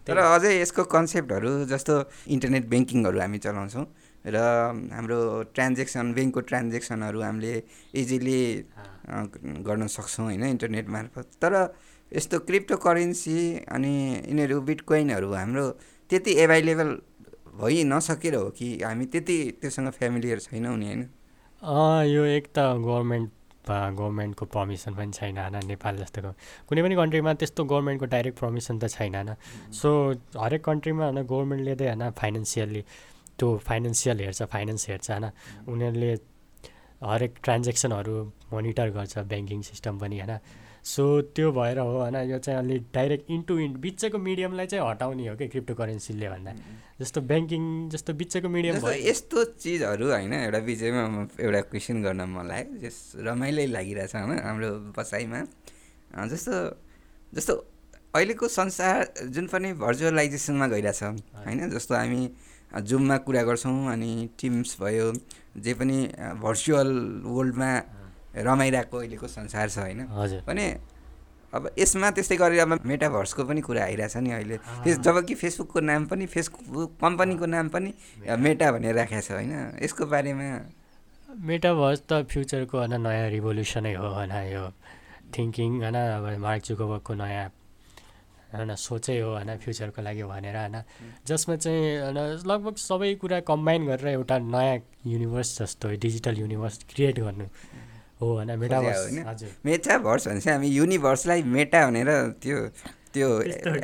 तर 0.06 0.16
अझै 0.18 0.52
यसको 0.60 0.84
कन्सेप्टहरू 0.92 1.50
जस्तो 1.72 1.94
इन्टरनेट 2.34 2.64
ब्याङ्किङहरू 2.68 3.18
हामी 3.20 3.38
चलाउँछौँ 3.46 3.84
र 4.26 4.36
हाम्रो 4.92 5.18
ट्रान्जेक्सन 5.56 6.12
ब्याङ्कको 6.14 6.40
ट्रान्जेक्सनहरू 6.50 7.18
हामीले 7.22 7.54
इजिली 7.96 8.40
गर्न 9.66 9.86
सक्छौँ 9.96 10.24
होइन 10.26 10.44
इन्टरनेट 10.52 10.86
मार्फत। 10.88 11.26
तर 11.42 11.52
यस्तो 12.12 12.38
क्रिप्टो 12.48 12.76
करेन्सी 12.86 13.38
अनि 13.66 13.94
यिनीहरू 14.30 14.60
बिटकोइनहरू 14.68 15.28
हाम्रो 15.32 15.66
त्यति 16.10 16.32
एभाइलेबल 16.44 16.88
भइ 17.60 17.84
नसकेर 17.84 18.34
हो 18.34 18.50
कि 18.58 18.68
हामी 18.82 19.06
त्यति 19.12 19.38
त्योसँग 19.60 19.90
फ्यामिलियर 19.98 20.38
छैनौँ 20.40 20.76
नि 20.76 20.86
होइन? 20.86 21.02
यो 22.12 22.24
एक 22.36 22.46
त 22.56 22.58
गभर्मेन्ट 22.84 23.30
गभर्मेन्टको 23.68 24.44
पर्मिसन 24.46 24.94
पनि 24.94 25.12
छैन 25.12 25.38
होइन? 25.38 25.56
नेपाल 25.66 25.96
जस्तोको 25.96 26.30
कुनै 26.68 26.82
पनि 26.82 26.94
कन्ट्रीमा 26.96 27.32
त्यस्तो 27.34 27.64
गभर्मेन्टको 27.64 28.06
डाइरेक्ट 28.06 28.38
पर्मिसन 28.38 28.78
त 28.78 28.88
छैन 28.88 29.14
होइन? 29.14 29.30
सो 29.72 29.88
हरेक 30.38 30.64
कन्ट्रीमा 30.64 31.04
होइन 31.04 31.22
गभर्मेन्टले 31.22 31.74
चाहिँ 31.76 31.92
होइन 31.92 32.10
फाइनेन्सियल्ली 32.20 32.82
त्यो 33.38 33.48
फाइनेन्सियल 33.68 34.20
हेर्छ 34.20 34.42
फाइनेन्स 34.52 34.88
हेर्छ 34.88 35.10
होइन? 35.10 35.26
उनीहरूले 35.68 36.12
हरेक 37.02 37.32
ट्रान्जेक्सनहरू 37.42 38.14
मोनिटर 38.52 38.90
गर्छ 38.90 39.18
ब्याङ्किङ 39.32 39.62
सिस्टम 39.70 39.98
पनि 39.98 40.20
होइन? 40.20 40.38
सो 40.86 41.04
त्यो 41.34 41.50
भएर 41.52 41.78
हो 41.78 41.98
होइन 41.98 42.16
यो 42.30 42.38
चाहिँ 42.38 42.58
अलिक 42.58 42.82
डाइरेक्ट 42.94 43.30
इन्टु 43.30 43.58
इन्ट 43.58 43.76
बिचको 43.84 44.18
मिडियमलाई 44.18 44.66
चाहिँ 44.66 44.88
हटाउने 44.88 45.26
हो 45.28 45.34
कि 45.36 45.48
क्रिप्टो 45.48 45.74
करेन्सीले 45.74 46.28
भन्दा 46.30 46.52
जस्तो 47.00 47.20
ब्याङ्किङ 47.30 47.62
जस्तो 47.90 48.12
बिचको 48.14 48.48
मिडियम 48.48 48.78
भयो। 48.80 48.92
यस्तो 49.10 49.44
चिजहरू 49.58 50.10
होइन 50.10 50.32
एउटा 50.32 50.58
विषयमा 50.68 51.02
एउटा 51.42 51.60
क्वेसन 51.70 52.02
गर्न 52.02 52.22
मलाई 52.30 52.62
जस 52.82 52.96
रमाइलो 53.18 53.66
लागिरहेछ 53.72 54.14
होइन 54.14 54.38
हाम्रो 54.46 54.70
बसाइमा। 54.98 55.40
जस्तो 56.32 56.54
जस्तो 57.32 57.54
अहिलेको 58.14 58.48
संसार 58.48 59.26
जुन 59.34 59.46
पनि 59.52 59.72
भर्चुअलाइजेसनमा 59.82 60.66
गइरहेछ 60.66 61.02
होइन 61.02 61.68
जस्तो 61.70 61.94
हामी 61.94 62.22
जुममा 62.88 63.16
कुरा 63.26 63.42
गर्छौँ 63.42 63.76
अनि 63.92 64.12
टिम्स 64.38 64.76
भयो 64.80 65.12
जे 65.64 65.74
पनि 65.74 65.98
भर्चुअल 66.40 66.90
वर्ल्डमा 67.26 67.70
रमाइरहेको 68.36 68.96
अहिलेको 68.98 69.26
संसार 69.28 69.68
छ 69.68 69.78
होइन? 69.78 70.00
हजुर। 70.12 70.40
भने 70.46 70.66
अब 71.52 71.70
यसमा 71.78 72.10
त्यस्तै 72.10 72.36
गरेर 72.36 72.60
अब 72.60 72.84
मेटाभर्सको 72.84 73.44
पनि 73.44 73.60
कुरा 73.60 73.82
आइरहेछ 73.84 74.16
नि 74.16 74.30
अहिले। 74.30 74.56
त्यस 74.84 74.98
जब 75.00 75.24
कि 75.24 75.34
फेसबुकको 75.34 75.80
नाम 75.80 76.06
पनि 76.06 76.26
फेसबुक 76.26 76.98
कम्पनीको 77.00 77.46
नाम 77.46 77.68
पनि 77.68 77.90
मेटा। 78.28 78.66
भनेर 78.72 78.94
राखेको 78.94 79.20
छ 79.20 79.30
होइन? 79.32 79.80
यसको 79.80 80.04
बारेमा 80.06 80.46
मेटाभर्स 81.28 82.00
त 82.08 82.12
फ्युचरको 82.28 82.76
होइन 82.78 82.94
नयाँ 83.00 83.28
रिभोल्युसनै 83.30 83.94
हो 83.94 84.08
होइन? 84.08 84.32
यो 84.52 84.64
थिङ्किङ 85.32 85.70
होइन? 85.80 85.96
अब 85.96 86.24
मार्क 86.40 86.62
जुकोबर्गको 86.64 87.14
नयाँ 87.14 87.48
होइन? 88.52 88.74
सोचै 88.76 89.18
हो 89.20 89.30
होइन? 89.36 89.56
फ्युचरको 89.56 90.00
लागि 90.02 90.22
भनेर 90.22 90.56
होइन? 90.56 90.76
जसमा 91.24 91.56
चाहिँ 91.56 91.80
होइन? 92.04 92.18
लगभग 92.44 92.76
सबै 92.76 93.14
कुरा 93.16 93.40
कम्बाइन 93.48 93.86
गरेर 93.86 94.06
एउटा 94.18 94.36
नयाँ 94.38 94.76
युनिभर्स 95.06 95.48
जस्तो 95.60 95.88
डिजिटल 96.04 96.34
युनिभर्स 96.38 96.84
क्रिएट 96.90 97.20
गर्नु। 97.20 97.46
हो 98.20 98.26
होइन 98.34 98.50
मेटाभर्स? 98.58 99.02
हजुर। 99.26 99.48
मेटाभर्स 99.64 100.28
भनेपछि 100.28 100.50
हामी 100.50 100.68
युनिभर्सलाई 100.70 101.42
मेटा 101.56 101.80
भनेर 101.86 102.10
त्यो 102.42 102.58
त्यो। 103.12 103.28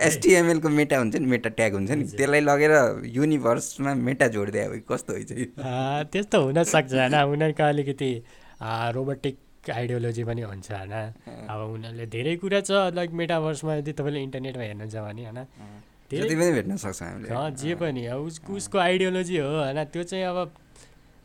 एसटिएमएलको 0.08 0.68
मेटा 0.68 0.96
हुन्छ 0.98 1.14
नि 1.16 1.26
मेटा 1.26 1.48
ट्याग 1.58 1.72
हुन्छ 1.74 1.90
नि। 1.90 2.04
त्यसलाई 2.16 2.40
लगेर 2.40 2.72
युनिभर्समा 3.12 3.94
मेटा 4.08 4.26
जोडिदियो 4.34 4.64
अब 4.64 4.74
कस्तो 4.88 5.12
हुन्छ 5.12 5.30
त्यस्तो 6.12 6.36
हुनसक्छ 6.42 6.92
होइन। 6.92 7.14
उनीहरूको 7.14 7.64
अलिकति 7.64 8.10
रोबोटिक 8.96 9.36
आइडियोलोजी 9.70 10.22
पनि 10.24 10.42
हुन्छ 10.42 10.68
होइन। 10.72 10.94
अब 11.48 11.58
उनीहरूले 11.72 12.06
धेरै 12.12 12.34
कुरा 12.42 12.60
छ 12.60 12.70
लाइक 12.92 13.10
मेटाभर्समा 13.20 13.72
यदि 13.80 13.92
तपाईँले 13.92 14.20
इन्टरनेटमा 14.22 14.64
हेर्नुहुन्छ 14.64 14.96
भने 14.96 15.22
होइन। 15.24 15.40
जति 16.12 16.34
पनि 16.36 16.50
भेट्न 16.52 16.76
सक्छौँ 16.76 17.50
जे 17.56 17.74
पनि 17.80 18.02
अब 18.12 18.20
उसको 18.52 18.78
आइडियोलोजी 18.78 19.36
हो 19.38 19.48
होइन। 19.64 19.78
त्यो 19.92 20.02
चाहिँ 20.02 20.24
अब 20.24 20.38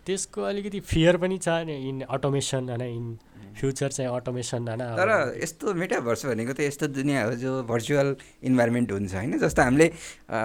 त्यसको 0.08 0.42
अलिकति 0.50 0.80
फियर 0.92 1.18
पनि 1.24 1.38
छ 1.38 1.64
नि 1.68 1.76
इन 1.90 2.02
अटोमेसन 2.08 2.70
होइन 2.70 2.84
इन 2.88 3.18
फ्युचर 3.58 3.90
चाहिँ 3.90 4.10
अटोमेसन 4.16 4.68
होइन। 4.70 4.82
तर 4.98 5.10
यस्तो 5.44 5.74
मेटाभर्स 5.74 6.26
भनेको 6.26 6.54
त 6.54 6.60
यस्तो 6.62 6.88
दुनियाँ 6.94 7.24
हो 7.26 7.32
जो 7.42 7.52
भर्चुअल 7.66 8.16
इन्भाइरोमेन्ट 8.46 8.92
हुन्छ 8.92 9.14
होइन 9.16 9.38
जस्तो 9.42 9.62
हामीले 9.62 9.88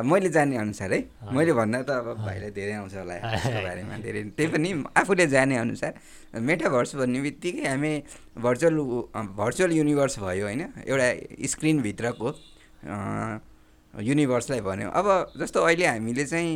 मैले 0.08 0.28
जाने 0.32 0.56
अनुसार 0.56 0.92
है 0.92 1.00
मैले 1.36 1.52
भन्दा 1.52 1.82
त 1.84 1.90
अब 1.92 2.08
भाइलाई 2.24 2.50
धेरै 2.56 2.72
आउँछ 2.80 2.94
होला 2.96 3.14
बारेमा 3.68 3.96
धेरै। 4.00 4.22
त्यही 4.32 4.48
पनि 4.48 4.70
आफूले 4.96 5.26
जाने 5.28 5.56
अनुसार 5.60 5.92
मेटाभर्स 6.40 6.96
भन्ने 6.96 7.20
बित्तिकै 7.20 7.68
हामी 7.68 7.92
भर्चुअल 8.40 8.76
भर्चुअल 9.36 9.72
युनिभर्स 9.76 10.18
भयो 10.18 10.44
होइन 10.48 10.62
एउटा 10.88 11.08
स्क्रिनभित्रको 11.52 12.28
युनिभर्सलाई 14.00 14.60
भन्यो। 14.60 14.88
अब 14.88 15.36
जस्तो 15.36 15.58
अहिले 15.60 15.86
हामीले 15.86 16.24
चाहिँ 16.24 16.50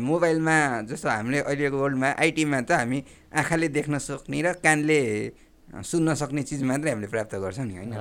मोबाइलमा 0.00 0.56
जस्तो 0.88 1.08
हामीले 1.08 1.38
अहिलेको 1.44 1.76
वर्ल्डमा 1.76 2.08
आइटीमा 2.16 2.60
त 2.64 2.70
हामी 2.80 2.98
आँखाले 3.36 3.68
देख्न 3.68 3.98
सक्ने 3.98 4.40
र 4.40 4.52
कानले 4.64 5.00
सुन्न 5.68 6.14
सक्ने 6.16 6.42
चिज 6.48 6.62
मात्रै 6.64 6.90
हामीले 6.90 7.08
प्राप्त 7.12 7.34
गर्छौँ 7.44 7.66
नि 7.68 7.74
होइन? 7.76 7.92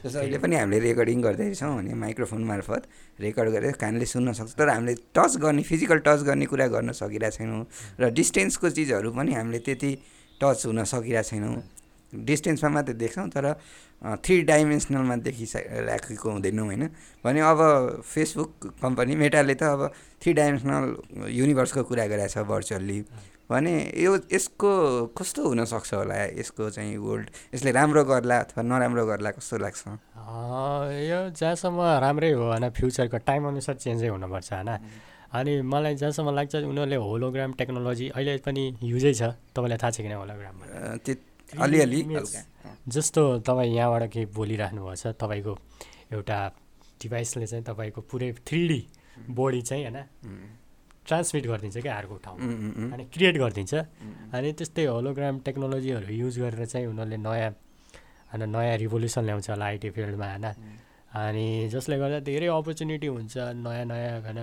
जस्तो 0.00 0.18
अहिले 0.24 0.38
पनि 0.40 0.56
हामीले 0.56 0.78
रेकर्डिङ 0.80 1.20
गर्दैछौँ 1.20 1.76
भने 1.76 1.92
माइक्रोफोन 1.92 2.42
मार्फत 2.48 2.82
रेकर्ड 3.20 3.48
गरेर 3.52 3.72
कानले 3.76 4.06
सुन्न 4.08 4.32
सक्छ 4.32 4.56
तर 4.56 4.68
हामीले 4.72 4.94
टच 5.12 5.36
गर्ने 5.36 5.62
फिजिकल 5.62 5.98
टच 6.00 6.24
गर्ने 6.24 6.46
कुरा 6.48 6.66
गर्न 6.72 6.96
सकिरहेको 6.96 7.36
छैनौँ 7.36 7.64
र 8.00 8.08
डिस्टेन्सको 8.08 8.70
चिजहरू 8.72 9.12
पनि 9.12 9.36
हामीले 9.36 9.60
त्यति 9.68 9.92
टच 10.40 10.64
हुन 10.64 10.80
सकिरहेको 10.88 11.28
छैनौँ 11.28 11.54
डिस्टेन्समा 12.14 12.70
मात्रै 12.70 12.94
देख्छौँ 12.94 13.28
तर 13.30 13.46
थ्री 14.24 14.36
डाइमेन्सनलमा 14.42 15.16
देखिराखेको 15.22 16.30
हुँदैनौँ 16.30 16.66
होइन? 16.66 16.84
भने 17.24 17.40
अब 17.40 17.60
फेसबुक 18.02 18.50
कम्पनी 18.82 19.14
मेटाले 19.16 19.54
त 19.54 19.62
अब 19.62 19.92
थ्री 20.22 20.32
डाइमेन्सनल 20.32 21.30
युनिभर्सको 21.30 21.82
कुरा 21.84 22.06
गरेको 22.06 22.28
छ 22.28 22.38
भर्चुअल्ली। 22.48 22.98
भने 23.50 23.74
यो 23.98 24.12
यसको 24.32 24.70
कस्तो 25.18 25.42
हुनसक्छ 25.42 25.94
होला? 25.94 26.16
यसको 26.38 26.70
चाहिँ 26.70 26.96
वर्ल्ड 26.96 27.28
यसले 27.54 27.70
राम्रो 27.70 28.04
गर्ला 28.06 28.36
अथवा 28.46 28.62
नराम्रो 28.62 29.06
गर्ला 29.06 29.30
कस्तो 29.36 29.58
लाग्छ? 29.58 29.82
यो 31.10 31.20
जहाँसम्म 31.34 31.78
राम्रै 32.04 32.30
हो 32.32 32.44
होइन 32.50 32.70
फ्युचरको 32.70 33.18
टाइम 33.26 33.42
अनुसार 33.48 33.74
चेन्जै 33.74 34.08
हुनुपर्छ 34.08 34.52
होइन? 34.52 34.70
अनि 35.30 35.52
मलाई 35.62 35.94
जहाँसम्म 35.94 36.30
लाग्छ 36.34 36.54
उनीहरूले 36.66 36.96
होलोग्राम 36.96 37.50
टेक्नोलोजी 37.58 38.06
अहिले 38.14 38.38
पनि 38.46 38.62
युजै 38.82 39.12
छ। 39.14 39.22
तपाईँलाई 39.54 39.78
थाहा 39.82 39.90
छ 39.90 39.98
किन 40.02 40.14
होलोग्राम 40.14 40.56
त्यो 41.04 41.14
अलिअलि। 41.58 42.00
जस्तो 42.88 43.22
तपाईँ 43.46 43.74
यहाँबाट 43.74 44.04
केही 44.12 44.26
बोलिराख्नु 44.36 44.80
भएको 44.84 44.96
छ 44.96 45.06
तपाईँको 45.18 45.52
एउटा 46.12 46.38
डिभाइसले 47.02 47.46
चाहिँ 47.46 47.64
तपाईँको 47.64 48.00
पुरै 48.10 48.32
थ्री 48.46 48.60
डी 48.68 48.80
बडी 49.30 49.60
चाहिँ 49.62 49.84
होइन 49.84 49.98
ट्रान्समिट 51.06 51.46
गरिदिन्छ 51.46 51.76
क्या 51.82 51.94
अर्को 51.96 52.16
ठाउँमा। 52.24 52.44
उम्, 52.44 52.54
उम्, 52.54 52.74
उम्, 52.76 52.92
अनि 52.92 53.04
क्रिएट 53.10 53.36
गरिदिन्छ। 53.42 53.74
अनि 54.30 54.52
त्यस्तै 54.52 54.84
होलोग्राम 54.84 55.38
टेक्नोलोजीहरू 55.46 56.12
युज 56.12 56.38
गरेर 56.38 56.64
चाहिँ 56.66 56.86
उनीहरूले 56.86 57.16
नयाँ 57.16 57.50
होइन 58.30 58.42
नयाँ 58.46 58.76
रिभोल्युसन 58.78 59.22
ल्याउँछ 59.24 59.50
होला 59.50 59.64
आइटी 59.64 59.90
फिल्डमा 59.90 60.26
होइन। 60.30 60.46
अनि 61.10 61.46
जसले 61.72 61.96
गर्दा 61.98 62.18
धेरै 62.20 62.46
अपर्च्युनिटी 62.46 63.06
हुन्छ 63.06 63.34
नयाँ 63.58 63.84
नयाँ 63.90 64.20
होइन 64.22 64.40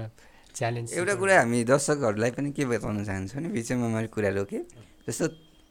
च्यालेन्ज 0.55 0.93
एउटा 0.97 1.13
कुरा 1.15 1.35
हामी 1.39 1.63
दर्शकहरूलाई 1.63 2.31
पनि 2.35 2.49
के 2.51 2.65
बताउन 2.65 3.03
चाहन्छु 3.05 3.37
भने 3.37 3.49
बिचमा 3.55 3.87
मैले 3.87 4.07
कुरा 4.11 4.29
रोकेँ। 4.35 4.63
जस्तो 5.07 5.25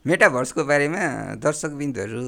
मेटाभर्सको 0.07 0.63
बारेमा 0.65 1.03
दर्शकबिन्दुहरू 1.43 2.21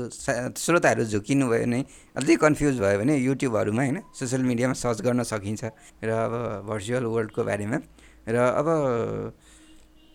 श्रोताहरू 0.58 1.04
झुकिनु 1.04 1.46
भयो 1.46 1.62
भने 1.62 1.80
अझै 2.18 2.34
कन्फ्युज 2.42 2.80
भयो 2.82 2.98
भने 2.98 3.14
युट्युबहरूमा 3.16 3.82
होइन 3.82 3.98
सोसियल 4.18 4.42
मिडियामा 4.42 4.74
सर्च 4.74 4.98
गर्न 5.06 5.22
सकिन्छ। 5.22 5.62
र 6.02 6.10
अब 6.10 6.34
भर्चुअल 6.66 7.04
वर्ल्डको 7.06 7.42
बारेमा। 7.46 7.78
र 8.26 8.36
अब 8.60 8.68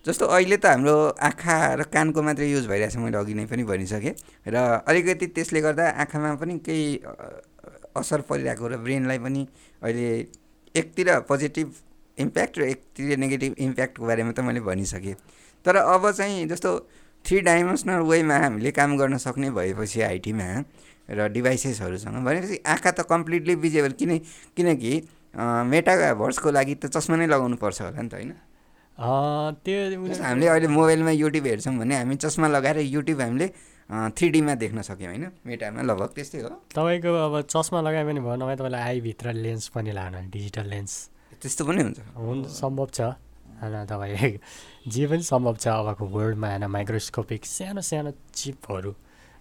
जस्तो 0.05 0.25
अहिले 0.27 0.57
त 0.59 0.65
हाम्रो 0.75 0.95
आँखा 1.15 1.55
र 1.79 1.83
कानको 1.87 2.19
मात्रै 2.19 2.51
युज 2.51 2.67
भइरहेछ 2.67 2.95
मैले 2.99 3.17
अघि 3.17 3.33
नै 3.33 3.45
पनि 3.47 3.63
भनिसकेँ। 3.63 4.13
र 4.43 4.55
अलिकति 4.83 5.27
त्यसले 5.31 5.59
गर्दा 5.63 5.85
आँखामा 6.03 6.35
पनि 6.43 6.59
केही 6.59 6.99
असर 7.95 8.27
परिरहेको 8.27 8.67
र 8.67 8.77
ब्रेनलाई 8.83 9.19
पनि 9.23 9.41
अहिले 9.79 10.07
एकतिर 10.75 11.07
पोजिटिभ 11.31 11.67
इम्प्याक्ट 12.17 12.59
र 12.59 12.61
एकतिर 12.75 13.17
नेगेटिभ 13.17 13.55
इम्प्याक्टको 13.57 14.03
बारेमा 14.03 14.31
त 14.35 14.39
मैले 14.43 14.59
भनिसकेँ। 14.59 15.15
तर 15.65 15.75
अब 15.79 16.11
चाहिँ 16.11 16.45
जस्तो 16.51 16.71
थ्री 17.25 17.39
डाइमेन्सनल 17.41 18.01
वेमा 18.03 18.37
हामीले 18.37 18.71
काम 18.71 18.97
गर्न 18.97 19.17
सक्ने 19.17 19.49
भएपछि 19.51 20.01
आइटीमा 20.01 20.47
र 21.09 21.27
डिभाइसेसहरूसँग 21.31 22.25
भनेपछि 22.25 22.57
आँखा 22.67 22.91
त 22.91 23.07
कम्प्लिटली 23.09 23.55
भिजेबल 23.63 23.91
किन 23.99 24.17
किनकि 24.57 24.93
मेटाभर्सको 25.71 26.51
लागि 26.51 26.75
त 26.75 26.85
चस्मा 26.95 27.15
नै 27.17 27.27
लगाउनु 27.27 27.55
पर्छ 27.57 27.81
होला 27.81 28.01
नि 28.01 28.09
त 28.09 28.13
होइन? 28.13 28.33
त्यो 29.63 30.23
हामीले 30.23 30.47
अहिले 30.47 30.67
मोबाइलमा 30.67 31.11
युट्युब 31.11 31.45
हेर्छौँ 31.47 31.75
भने 31.79 31.95
हामी 31.97 32.15
चस्मा 32.23 32.47
लगाएर 32.47 32.77
युट्युब 32.87 33.21
हामीले 33.21 33.47
थ्री 33.89 34.29
डीमा 34.29 34.53
देख्न 34.55 34.81
सक्यौँ 34.81 35.09
होइन? 35.09 35.25
मेटामा 35.45 35.81
लगभग 35.81 36.09
त्यस्तै 36.15 36.39
हो। 36.43 36.49
तपाईँको 36.75 37.09
अब 37.09 37.33
चस्मा 37.49 37.79
लगायो 37.81 38.05
भने 38.07 38.21
भयो 38.21 38.35
नभए 38.35 38.55
तपाईँलाई 38.55 38.81
आईभित्र 38.81 39.33
लेन्स 39.33 39.67
पनि 39.75 39.91
लाग्नु 39.91 40.29
डिजिटल 40.31 40.65
लेन्स। 40.69 40.93
त्यस्तो 41.41 41.65
पनि 41.65 41.81
हुन्छ। 41.83 41.99
हुन 42.15 42.43
सम्भव 42.51 42.87
छ। 42.93 43.01
होइन 43.59 43.85
तपाईँ 43.91 44.37
जे 44.87 45.07
पनि 45.07 45.23
सम्भव 45.23 45.55
छ 45.55 45.67
अबको 45.67 46.05
वर्ल्डमा 46.05 46.47
होइन 46.47 46.65
माइक्रोस्कोपिक 46.67 47.45
सानो 47.45 47.81
सानो 47.81 48.11
चिपहरू 48.35 48.91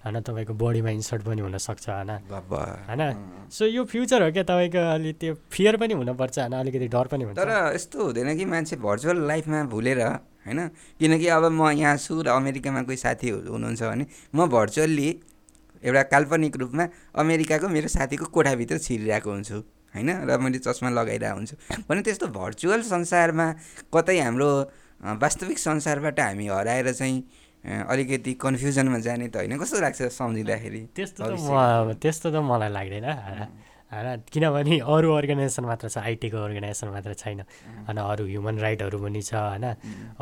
होइन 0.05 0.21
तपाईँको 0.23 0.55
बडीमा 0.55 0.91
इन्सर्ट 0.91 1.23
पनि 1.23 1.43
हुनसक्छ 1.43 1.89
होइन। 1.89 2.11
होइन? 2.31 3.03
सो 3.51 3.67
यो 3.67 3.85
फ्युचर 3.85 4.23
हो 4.23 4.31
क्या 4.33 4.43
तपाईँको 4.43 4.79
अलि 4.95 5.13
त्यो 5.19 5.35
फियर 5.51 5.77
पनि 5.77 5.95
हुनुपर्छ 5.95 6.39
होइन? 6.39 6.53
अलिकति 6.53 6.89
डर 6.89 7.07
पनि 7.11 7.25
हुन्छ। 7.25 7.39
तर 7.39 7.75
यस्तो 7.75 7.99
हुँदैन 8.05 8.37
कि 8.39 8.45
मान्छे 8.45 8.77
भर्चुअल 8.77 9.19
लाइफमा 9.27 9.63
भुलेर 9.67 10.01
होइन? 10.03 10.61
किनकि 10.99 11.27
अब 11.27 11.45
म 11.51 11.71
यहाँ 11.75 11.97
छु 11.97 12.23
र 12.23 12.29
अमेरिकामा 12.31 12.83
कोही 12.83 12.97
साथी 12.97 13.29
हुनुहुन्छ 13.51 13.83
भने 13.83 14.07
म 14.35 14.47
भर्चुअल्ली 14.47 15.09
एउटा 15.83 16.03
काल्पनिक 16.15 16.57
रूपमा 16.57 16.87
अमेरिकाको 17.19 17.69
मेरो 17.69 17.89
साथीको 17.91 18.27
कोठाभित्र 18.31 18.79
छिरिरहेको 18.79 19.31
हुन्छु 19.31 19.59
होइन? 19.95 20.11
र 20.23 20.39
मैले 20.39 20.59
चस्मा 20.59 20.91
लगाइरहेको 20.91 21.35
हुन्छु। 21.35 21.55
भने 21.91 22.01
त्यस्तो 22.03 22.27
भर्चुअल 22.31 22.81
संसारमा 22.87 23.47
कतै 23.95 24.19
हाम्रो 24.19 24.51
वास्तविक 25.03 25.59
संसारबाट 25.59 26.21
हामी 26.21 26.47
हराएर 26.49 26.93
चाहिँ 26.93 27.19
अलिकति 27.63 28.33
कन्फ्युजनमा 28.39 28.99
जाने 28.99 29.29
त 29.29 29.37
होइन? 29.37 29.59
कस्तो 29.59 29.81
लाग्छ 29.81 30.03
सम्झिँदाखेरि 30.15 30.81
त्यस्तो 30.97 31.23
त। 31.23 31.39
म 31.39 31.95
त्यस्तो 31.99 32.31
त 32.31 32.37
मलाई 32.43 32.71
लाग्दैन। 32.71 33.07
होइन? 33.93 34.23
किनभने 34.33 34.79
अरू 34.79 35.09
अर्गनाइजेसन 35.13 35.65
मात्र 35.67 35.89
छ 35.91 35.99
आइटीको 35.99 36.39
अर्गनाइजेसन 36.39 36.89
मात्र 36.95 37.15
छैन। 37.15 37.41
होइन? 37.87 37.99
अरू 37.99 38.25
ह्युमन 38.27 38.59
राइटहरू 38.59 38.99
पनि 38.99 39.23
छ 39.23 39.35
होइन? 39.35 39.67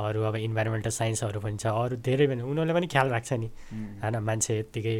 अरू 0.00 0.20
अब 0.20 0.34
इन्भाइरोमेन्टल 0.48 0.90
साइन्सहरू 0.90 1.40
पनि 1.40 1.56
छ 1.60 1.66
अरू 1.68 1.96
धेरै 2.00 2.26
पनि 2.28 2.40
उनीहरूले 2.40 2.74
पनि 2.76 2.86
ख्याल 2.88 3.08
राख्छ 3.08 3.32
नि। 3.36 3.48
होइन? 4.00 4.16
मान्छे 4.16 4.58
यत्तिकै 4.58 4.96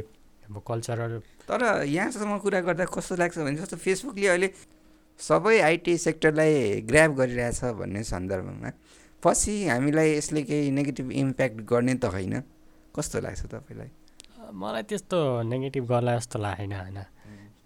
अब 0.49 0.57
कल्चरल 0.67 1.13
तर 1.49 1.63
यहाँसम्म 1.89 2.39
कुरा 2.45 2.61
गर्दा 2.69 2.85
कस्तो 2.89 3.15
लाग्छ 3.17 3.39
भने 3.39 3.57
जस्तो 3.61 3.77
फेसबुकले 3.77 4.29
अहिले 4.29 4.49
सबै 5.21 5.57
आइटी 5.61 5.93
सेक्टरलाई 5.99 6.81
ग्राब 6.89 7.11
गरिरहेछ 7.21 7.61
भन्ने 7.81 8.03
सन्दर्भमा 8.03 8.71
पछि 9.23 9.69
हामीलाई 9.69 10.11
यसले 10.17 10.43
केही 10.43 10.71
नेगेटिभ 10.71 11.11
इम्प्याक्ट 11.13 11.61
गर्ने 11.61 11.95
त 11.95 12.05
होइन। 12.05 12.43
कस्तो 12.97 13.21
लाग्छ 13.21 13.43
तपाईँलाई? 13.47 13.91
मलाई 14.55 14.83
त्यस्तो 14.83 15.43
नेगेटिभ 15.43 15.85
गर्ला 15.89 16.17
जस्तो 16.17 16.39
लागेन 16.39 16.73
होइन। 16.73 16.99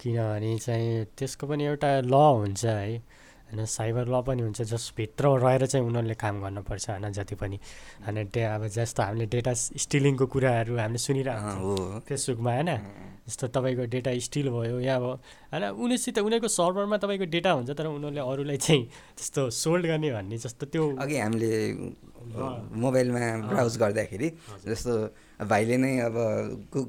किनभने 0.01 0.57
चाहिँ 0.59 1.05
त्यसको 1.17 1.47
पनि 1.47 1.63
एउटा 1.65 2.01
ल 2.01 2.13
हुन्छ 2.13 2.65
है। 2.65 3.03
होइन 3.47 3.65
साइबर 3.67 4.07
ल 4.07 4.21
पनि 4.21 4.41
हुन्छ 4.41 4.61
जसभित्र 4.63 5.37
रहेर 5.37 5.65
चाहिँ 5.65 5.85
उनीहरूले 5.85 6.15
काम 6.15 6.41
गर्नुपर्छ 6.41 6.89
होइन 6.89 7.11
जति 7.13 7.35
पनि 7.35 7.59
होइन 8.01 8.17
डे 8.27 8.43
अब 8.43 8.67
जस्तो 8.69 9.03
हामीले 9.03 9.25
डेटा 9.27 9.53
स्टिलिङको 9.53 10.25
कुराहरू 10.27 10.77
हामीले 10.77 10.99
सुनिरहेको 10.99 11.99
फेसबुकमा 12.01 12.51
होइन 12.51 12.71
जस्तो 13.23 13.47
तपाईँको 13.49 13.85
डेटा 13.87 14.11
स्टिल 14.19 14.49
भयो 14.51 14.79
या 14.79 14.95
अब 14.95 15.03
होइन 15.51 15.63
उनीसित 15.75 16.19
उनीहरूको 16.19 16.47
सर्भरमा 16.51 16.97
तपाईँको 16.97 17.25
डेटा 17.27 17.51
हुन्छ 17.53 17.69
तर 17.71 17.85
उनीहरूले 17.87 18.21
अरूलाई 18.23 18.57
चाहिँ 18.59 18.83
त्यस्तो 19.13 19.49
सोल्ड 19.55 19.85
गर्ने 19.87 20.11
भन्ने 20.11 20.37
जस्तो 20.37 20.65
त्यो 20.67 20.83
अघि 20.97 21.17
हामीले 21.17 21.51
मोबाइलमा 22.75 23.19
ब्राउज 23.45 23.77
गर्दाखेरि 23.77 24.29
जस्तो 24.65 24.93
भाइले 25.43 25.77
नै 25.77 25.93
अब 26.03 26.15
गु 26.69 26.81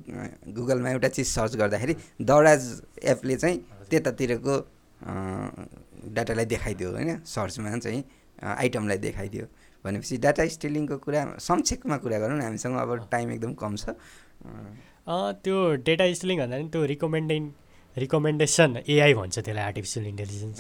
गुगलमा 0.53 0.91
एउटा 0.91 1.09
चिज 1.11 1.27
सर्च 1.29 1.57
गर्दाखेरि 1.57 1.95
दराज 2.23 2.63
एपले 3.05 3.37
चाहिँ 3.37 3.59
त्यतातिरको 3.91 4.55
डाटालाई 6.15 6.47
देखाइदियो 6.55 6.89
होइन 6.93 7.11
सर्चमा 7.25 7.77
चाहिँ 7.79 8.03
आइटमलाई 8.43 8.99
देखाइदियो। 8.99 9.45
भनेपछि 9.85 10.17
डाटा 10.19 10.47
स्टिलिङको 10.55 10.97
कुरा 11.05 11.21
संक्षेपमा 11.41 11.97
कुरा 12.05 12.19
गरौँ 12.19 12.37
न 12.39 12.43
हामीसँग 12.43 12.77
अब 12.77 12.91
टाइम 13.11 13.31
एकदम 13.33 13.53
कम 13.55 13.77
छ। 13.77 13.85
त्यो 15.45 15.57
डेटा 15.87 16.05
स्टिलिङ 16.15 16.39
भन्दा 16.39 16.57
पनि 16.57 16.69
त्यो 16.69 16.85
रिकमेन्डिङ 16.93 17.43
रिकमेन्डेसन 17.97 18.71
एआई 18.89 19.15
भन्छ 19.15 19.39
त्यसलाई 19.39 19.65
आर्टिफिसियल 19.65 20.07
इन्टेलिजेन्स 20.07 20.57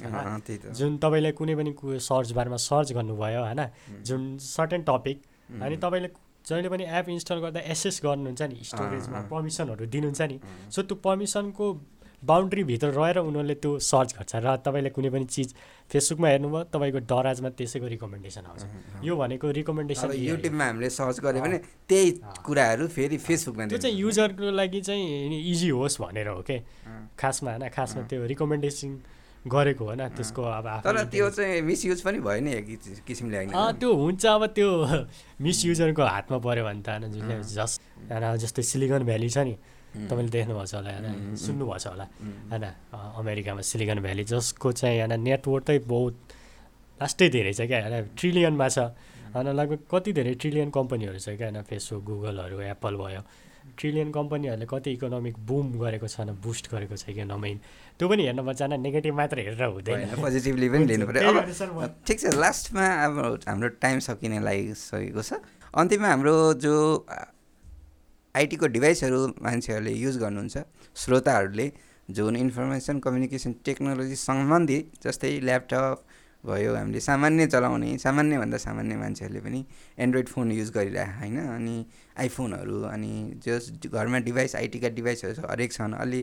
जुन 0.78 0.97
तपाईँले 0.99 1.33
कुनै 1.37 1.55
पनि 1.55 1.73
सर्च 2.00 2.31
बारमा 2.38 2.57
सर्च 2.64 2.93
गर्नुभयो 2.97 3.43
होइन 3.45 3.62
जुन 4.09 4.23
सर्टेन 4.40 4.83
टपिक 4.88 5.19
अनि 5.62 5.76
तपाईँले 5.76 6.09
जहिले 6.47 6.69
पनि 6.69 6.85
एप 6.99 7.09
इन्स्टल 7.11 7.38
गर्दा 7.45 7.61
एसेस 7.75 8.00
गर्नुहुन्छ 8.05 8.43
नि 8.43 8.59
स्टोरेजमा। 8.62 9.21
पर्मिसनहरू 9.28 9.87
दिनुहुन्छ 9.95 10.23
नि। 10.23 10.37
सो 10.71 10.83
त्यो 10.83 10.97
पर्मिसनको 11.02 11.66
बााउन्ड्रीभित्र 12.23 12.89
रहेर 12.97 13.19
उनीहरूले 13.19 13.55
त्यो 13.61 13.79
सर्च 13.79 14.15
गर्छ 14.17 14.35
र 14.41 14.57
तपाईँले 14.65 14.91
कुनै 14.91 15.11
पनि 15.11 15.25
चिज 15.29 15.49
फेसबुकमा 15.91 16.29
हेर्नुभयो 16.29 16.63
तपाईँको 16.73 16.99
डराजमा 17.05 17.49
त्यसैको 17.59 17.87
रिकमेन्डेसन 17.87 18.45
आउँछ। 18.51 18.63
यो 19.05 19.17
भनेको 19.17 19.51
रिकमेन्डेसन 19.61 20.09
युट्युबमा 20.17 20.65
हामीले 20.65 20.91
सर्च 20.91 21.21
गऱ्यो 21.21 21.43
भने 21.43 21.59
त्यही 21.89 22.11
कुराहरू 22.47 22.87
फेरि 22.89 23.17
फेसबुकमा 23.21 23.67
त्यो 23.69 23.79
चाहिँ 23.79 23.97
युजरको 23.97 24.51
लागि 24.51 24.81
चाहिँ 24.81 25.05
इजी 25.53 25.69
होस् 25.77 26.01
भनेर 26.01 26.29
हो 26.29 26.41
के 26.43 26.57
खासमा 27.21 27.51
होइन 27.51 27.69
खासमा 27.69 28.03
त्यो 28.11 28.27
रिकमेन्डेसन 28.27 28.91
गरेको 29.47 29.85
होइन 29.87 30.03
त्यसको 30.11 30.43
अब 30.43 30.67
तर 30.83 30.97
त्यो 31.07 31.29
चाहिँ 31.31 31.61
मिसयुज 31.62 32.00
पनि 32.03 32.19
भयो 32.21 32.41
नि 32.41 32.53
एक 32.55 32.67
किस- 32.69 33.00
किसिमले 33.03 33.37
त्यो 33.75 33.91
हुन्छ 33.95 34.25
अब 34.29 34.43
त्यो 34.53 34.69
मिसयुजरको 35.41 36.03
हातमा 36.05 36.38
पऱ्यो 36.41 36.65
भने 36.65 36.83
त 36.83 36.88
होइन 36.91 37.11
जसले 37.12 37.35
जस 37.55 37.73
होइन 38.11 38.25
जस्तै 38.38 38.62
सिलिकन 38.65 39.03
भ्याली 39.05 39.29
छ 39.29 39.38
नि 39.41 39.55
तपाईँले 40.05 40.31
देख्नुभएको 40.31 40.67
छ 40.67 40.75
होला 40.76 40.91
होइन 40.93 41.37
सुन्नुभएको 41.37 41.79
छ 41.79 41.87
होला 41.88 42.07
होइन 42.50 42.65
अमेरिकामा 43.17 43.62
सिलिकन 43.65 43.99
भ्याली 44.03 44.25
जसको 44.26 44.73
चाहिँ 44.75 44.99
होइन 45.00 45.12
नेटवर्क 45.23 45.65
चाहिँ 45.65 45.81
बहुत 45.87 46.15
लास्टै 47.00 47.29
धेरै 47.31 47.53
छ 47.53 47.61
क्या 47.67 47.79
होइन 47.85 48.11
ट्रिलियनमा 48.15 48.69
छ 48.69 48.79
होइन 49.33 49.49
लगभग 49.53 49.81
कति 49.87 50.11
धेरै 50.15 50.35
ट्रिलियन 50.37 50.69
कम्पनीहरू 50.71 51.19
छ 51.19 51.29
क्या 51.37 51.49
होइन 51.49 51.62
फेसबुक 51.65 52.03
गुगलहरू 52.05 52.61
एप्पल 52.69 52.95
भयो 52.97 53.21
ट्रिलियन 53.79 54.11
कम्पनीहरूले 54.13 54.67
कति 54.71 54.91
इकोनोमिक 54.97 55.35
बुम 55.49 55.67
गरेको 55.81 56.07
छ 56.09 56.21
बुस्ट 56.47 56.71
गरेको 56.73 56.97
छ 56.97 57.11
नमेन। 57.33 57.57
त्यो 57.99 58.09
पनि 58.09 58.23
हेर्नु 58.27 58.43
पर्छ 58.47 58.61
होइन 58.63 58.81
नेगेटिभ 58.81 59.15
मात्र 59.15 59.39
हेरेर 59.47 59.65
हुँदैन। 59.65 60.21
पोजिटिभली 60.21 60.69
पनि 60.69 60.85
लिनु 60.87 61.07
पऱ्यो 61.07 61.33
अब 61.33 62.01
ठिक 62.07 62.19
छ 62.21 62.35
लास्टमा 62.37 62.87
अब 63.05 63.15
हाम्रो 63.49 63.69
टाइम 63.83 63.99
सकिने 64.09 64.39
लागिसकेको 64.45 65.23
छ। 65.23 65.41
अन्तिममा 65.75 66.09
हाम्रो 66.09 66.37
जो 66.65 66.75
आइटीको 68.35 68.67
डिभाइसहरू 68.77 69.21
मान्छेहरूले 69.43 69.93
युज 69.93 70.17
गर्नुहुन्छ 70.19 70.57
श्रोताहरूले 71.03 71.67
जुन 72.09 72.37
इन्फर्मेसन 72.37 72.99
कम्युनिकेसन 73.05 73.53
टेक्नोलोजी 73.65 74.17
सम्बन्धी 74.23 74.79
जस्तै 75.05 75.31
ल्यापटप 75.41 75.97
भयो 76.47 76.75
हामीले 76.75 77.00
सामान्य 77.00 77.47
चलाउने 77.47 77.97
सामान्यभन्दा 77.99 78.59
सामान्य 78.59 78.97
मान्छेहरूले 78.97 79.41
पनि 79.41 79.61
एन्ड्रोइड 79.99 80.29
फोन 80.29 80.53
युज 80.53 80.71
गरिरहेको 80.71 81.19
होइन? 81.19 81.38
अनि 81.38 81.76
आइफोनहरू 82.19 82.83
अनि 82.87 83.13
जस 83.45 83.71
घरमा 83.87 84.19
डिभाइस 84.28 84.56
आइटीका 84.56 84.89
डिभाइसहरू 84.95 85.49
हरेक 85.50 85.73
छन्। 85.73 85.93
अलि 85.95 86.21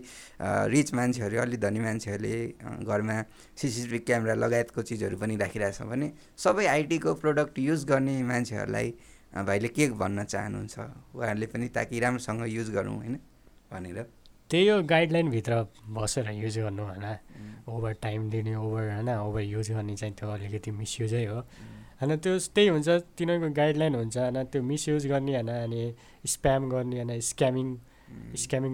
रिच 0.73 0.93
मान्छेहरू 0.93 1.37
अलि 1.41 1.57
धनी 1.57 1.79
मान्छेहरूले 1.79 2.35
घरमा 2.81 3.21
सिसिटिभी 3.57 3.99
क्यामेरा 3.99 4.35
लगायतको 4.35 4.81
चिजहरू 4.81 5.17
पनि 5.17 5.35
राखिरहेछ 5.37 5.81
भने 5.91 6.11
सबै 6.37 6.65
आइटीको 6.67 7.13
प्रोडक्ट 7.13 7.59
युज 7.59 7.85
गर्ने 7.85 8.21
मान्छेहरूलाई 8.23 8.93
भाइले 9.33 9.67
के 9.67 9.89
भन्न 9.97 10.23
चाहनुहुन्छ? 10.23 10.75
उहाँहरूले 11.13 11.47
पनि 11.53 11.67
ताकि 11.75 11.99
राम्रोसँग 11.99 12.45
युज 12.47 12.69
गरौँ 12.71 12.95
होइन? 12.95 13.17
भनेर। 13.71 14.22
त्यही 14.53 14.67
हो 14.69 14.81
गाइडलाइनभित्र 14.85 15.53
बसेर 15.89 16.29
युज 16.31 16.57
गर्नु 16.59 16.83
होइन। 16.85 17.05
ओभर 17.65 17.91
टाइम 18.01 18.29
दिने 18.29 18.53
ओभर 18.55 18.83
होइन 18.93 19.09
ओभर 19.09 19.41
युज 19.41 19.71
गर्ने 19.71 19.95
चाहिँ 19.97 20.13
त्यो 20.13 20.29
अलिकति 20.29 20.71
मिसयुजै 20.71 21.25
हो। 21.25 21.39
होइन 21.99 22.11
त्यो 22.21 22.33
त्यही 22.55 22.67
हुन्छ 22.69 22.89
तिनीहरूको 23.17 23.49
गाइडलाइन 23.55 23.95
हुन्छ 23.95 24.17
होइन 24.17 24.37
त्यो 24.45 24.61
मिसयुज 24.61 25.07
गर्ने 25.07 25.31
होइन 25.33 25.49
अनि 25.49 25.81
स्प्याम 26.27 26.69
गर्ने 26.69 26.95
होइन 27.01 27.19
स्क्यामिङ 27.29 27.67
स्क्यामिङ 28.37 28.73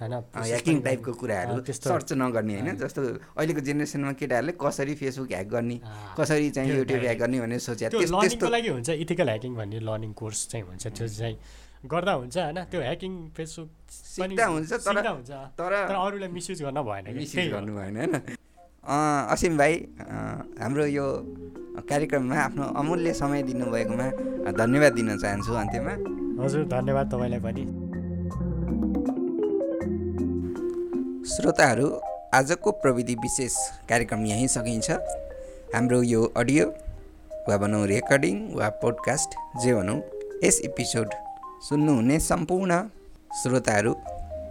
होइन 0.00 0.14
ह्याकिङ 0.42 0.80
टाइपको 0.82 1.12
कुराहरू 1.12 1.60
त्यस्तो- 1.66 1.92
सर्च 1.92 2.12
नगर्ने 2.12 2.54
होइन। 2.60 2.76
जस्तो 2.76 3.02
अहिलेको 3.36 3.60
जेनेरेसनमा 3.60 4.12
केटाहरूले 4.20 4.52
कसरी 4.58 4.94
फेसबुक 4.94 5.28
ह्याक 5.30 5.46
गर्ने 5.46 5.76
कसरी 6.18 6.50
चाहिँ 6.50 6.68
युट्युब 6.78 7.00
ह्याक 7.00 7.18
गर्ने 7.18 7.40
भनेर 7.40 7.58
सोचे 7.62 7.84
लागि 8.50 8.68
हुन्छ 8.68 8.88
इथिकल 9.06 9.28
ह्याकिङ 9.28 9.54
भन्ने 9.54 9.78
लर्निङ 9.80 10.12
कोर्स 10.12 10.48
चाहिँ 10.50 10.64
हुन्छ 10.66 10.86
त्यो 10.88 11.08
चाहिँ 11.08 11.36
गर्दा 11.84 12.12
हुन्छ 12.12 12.36
होइन? 12.38 12.58
त्यो 12.70 12.80
ह्याकिङ 12.80 13.12
फेसबुक 13.36 13.68
हुन्छ 14.48 14.72
तर 14.72 15.06
हुन्छ। 15.08 15.30
तर 15.58 15.72
अरूलाई 15.72 16.28
मिसयुज 16.28 16.62
गर्न 16.62 16.82
भएन 16.82 17.04
मिसयुज। 17.16 17.52
गर्नु 17.52 17.72
भएन 17.76 17.96
होइन? 17.96 18.14
असीम 19.34 19.56
भाइ 19.58 19.74
हाम्रो 20.60 20.86
यो 20.86 21.06
कार्यक्रममा 21.90 22.36
आफ्नो 22.40 22.64
अमूल्य 22.80 23.12
समय 23.14 23.42
दिनुभएकोमा 23.42 24.06
धन्यवाद 24.52 24.92
दिन 24.94 25.08
चाहन्छु 25.18 25.52
अन्त्यमा। 25.52 25.92
हजुर 26.42 26.64
धन्यवाद 26.70 27.06
तपाईँलाई 27.12 27.40
पनि। 27.46 27.64
श्रोताहरू 31.26 31.88
आजको 32.34 32.70
प्रविधि 32.82 33.14
विशेष 33.22 33.54
कार्यक्रम 33.88 34.24
यहीँ 34.26 34.48
सकिन्छ। 34.48 34.90
हाम्रो 35.74 36.02
यो 36.02 36.22
अडियो 36.36 36.66
वा 37.48 37.56
भनौँ 37.58 37.86
रेकर्डिङ 37.86 38.36
वा 38.54 38.68
पोडकास्ट 38.82 39.30
जे 39.62 39.74
भनौँ 39.74 39.98
यस 40.44 40.60
एपिसोड 40.64 41.08
सुन्नुहुने 41.62 42.18
सम्पूर्ण 42.20 42.72
श्रोताहरू 43.32 43.92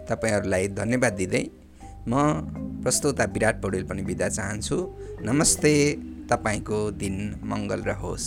तपाईँहरूलाई 0.08 0.68
धन्यवाद 0.74 1.12
दिँदै 1.12 1.42
म 2.08 2.14
प्रस्तोता 2.82 3.24
विराट 3.34 3.62
पौडेल 3.62 3.84
पनि 3.86 4.02
बिदा 4.02 4.28
चाहन्छु। 4.28 4.76
नमस्ते 5.22 5.72
तपाईँको 6.30 6.78
दिन 6.98 7.16
मङ्गल 7.44 7.80
रहोस्। 7.82 8.26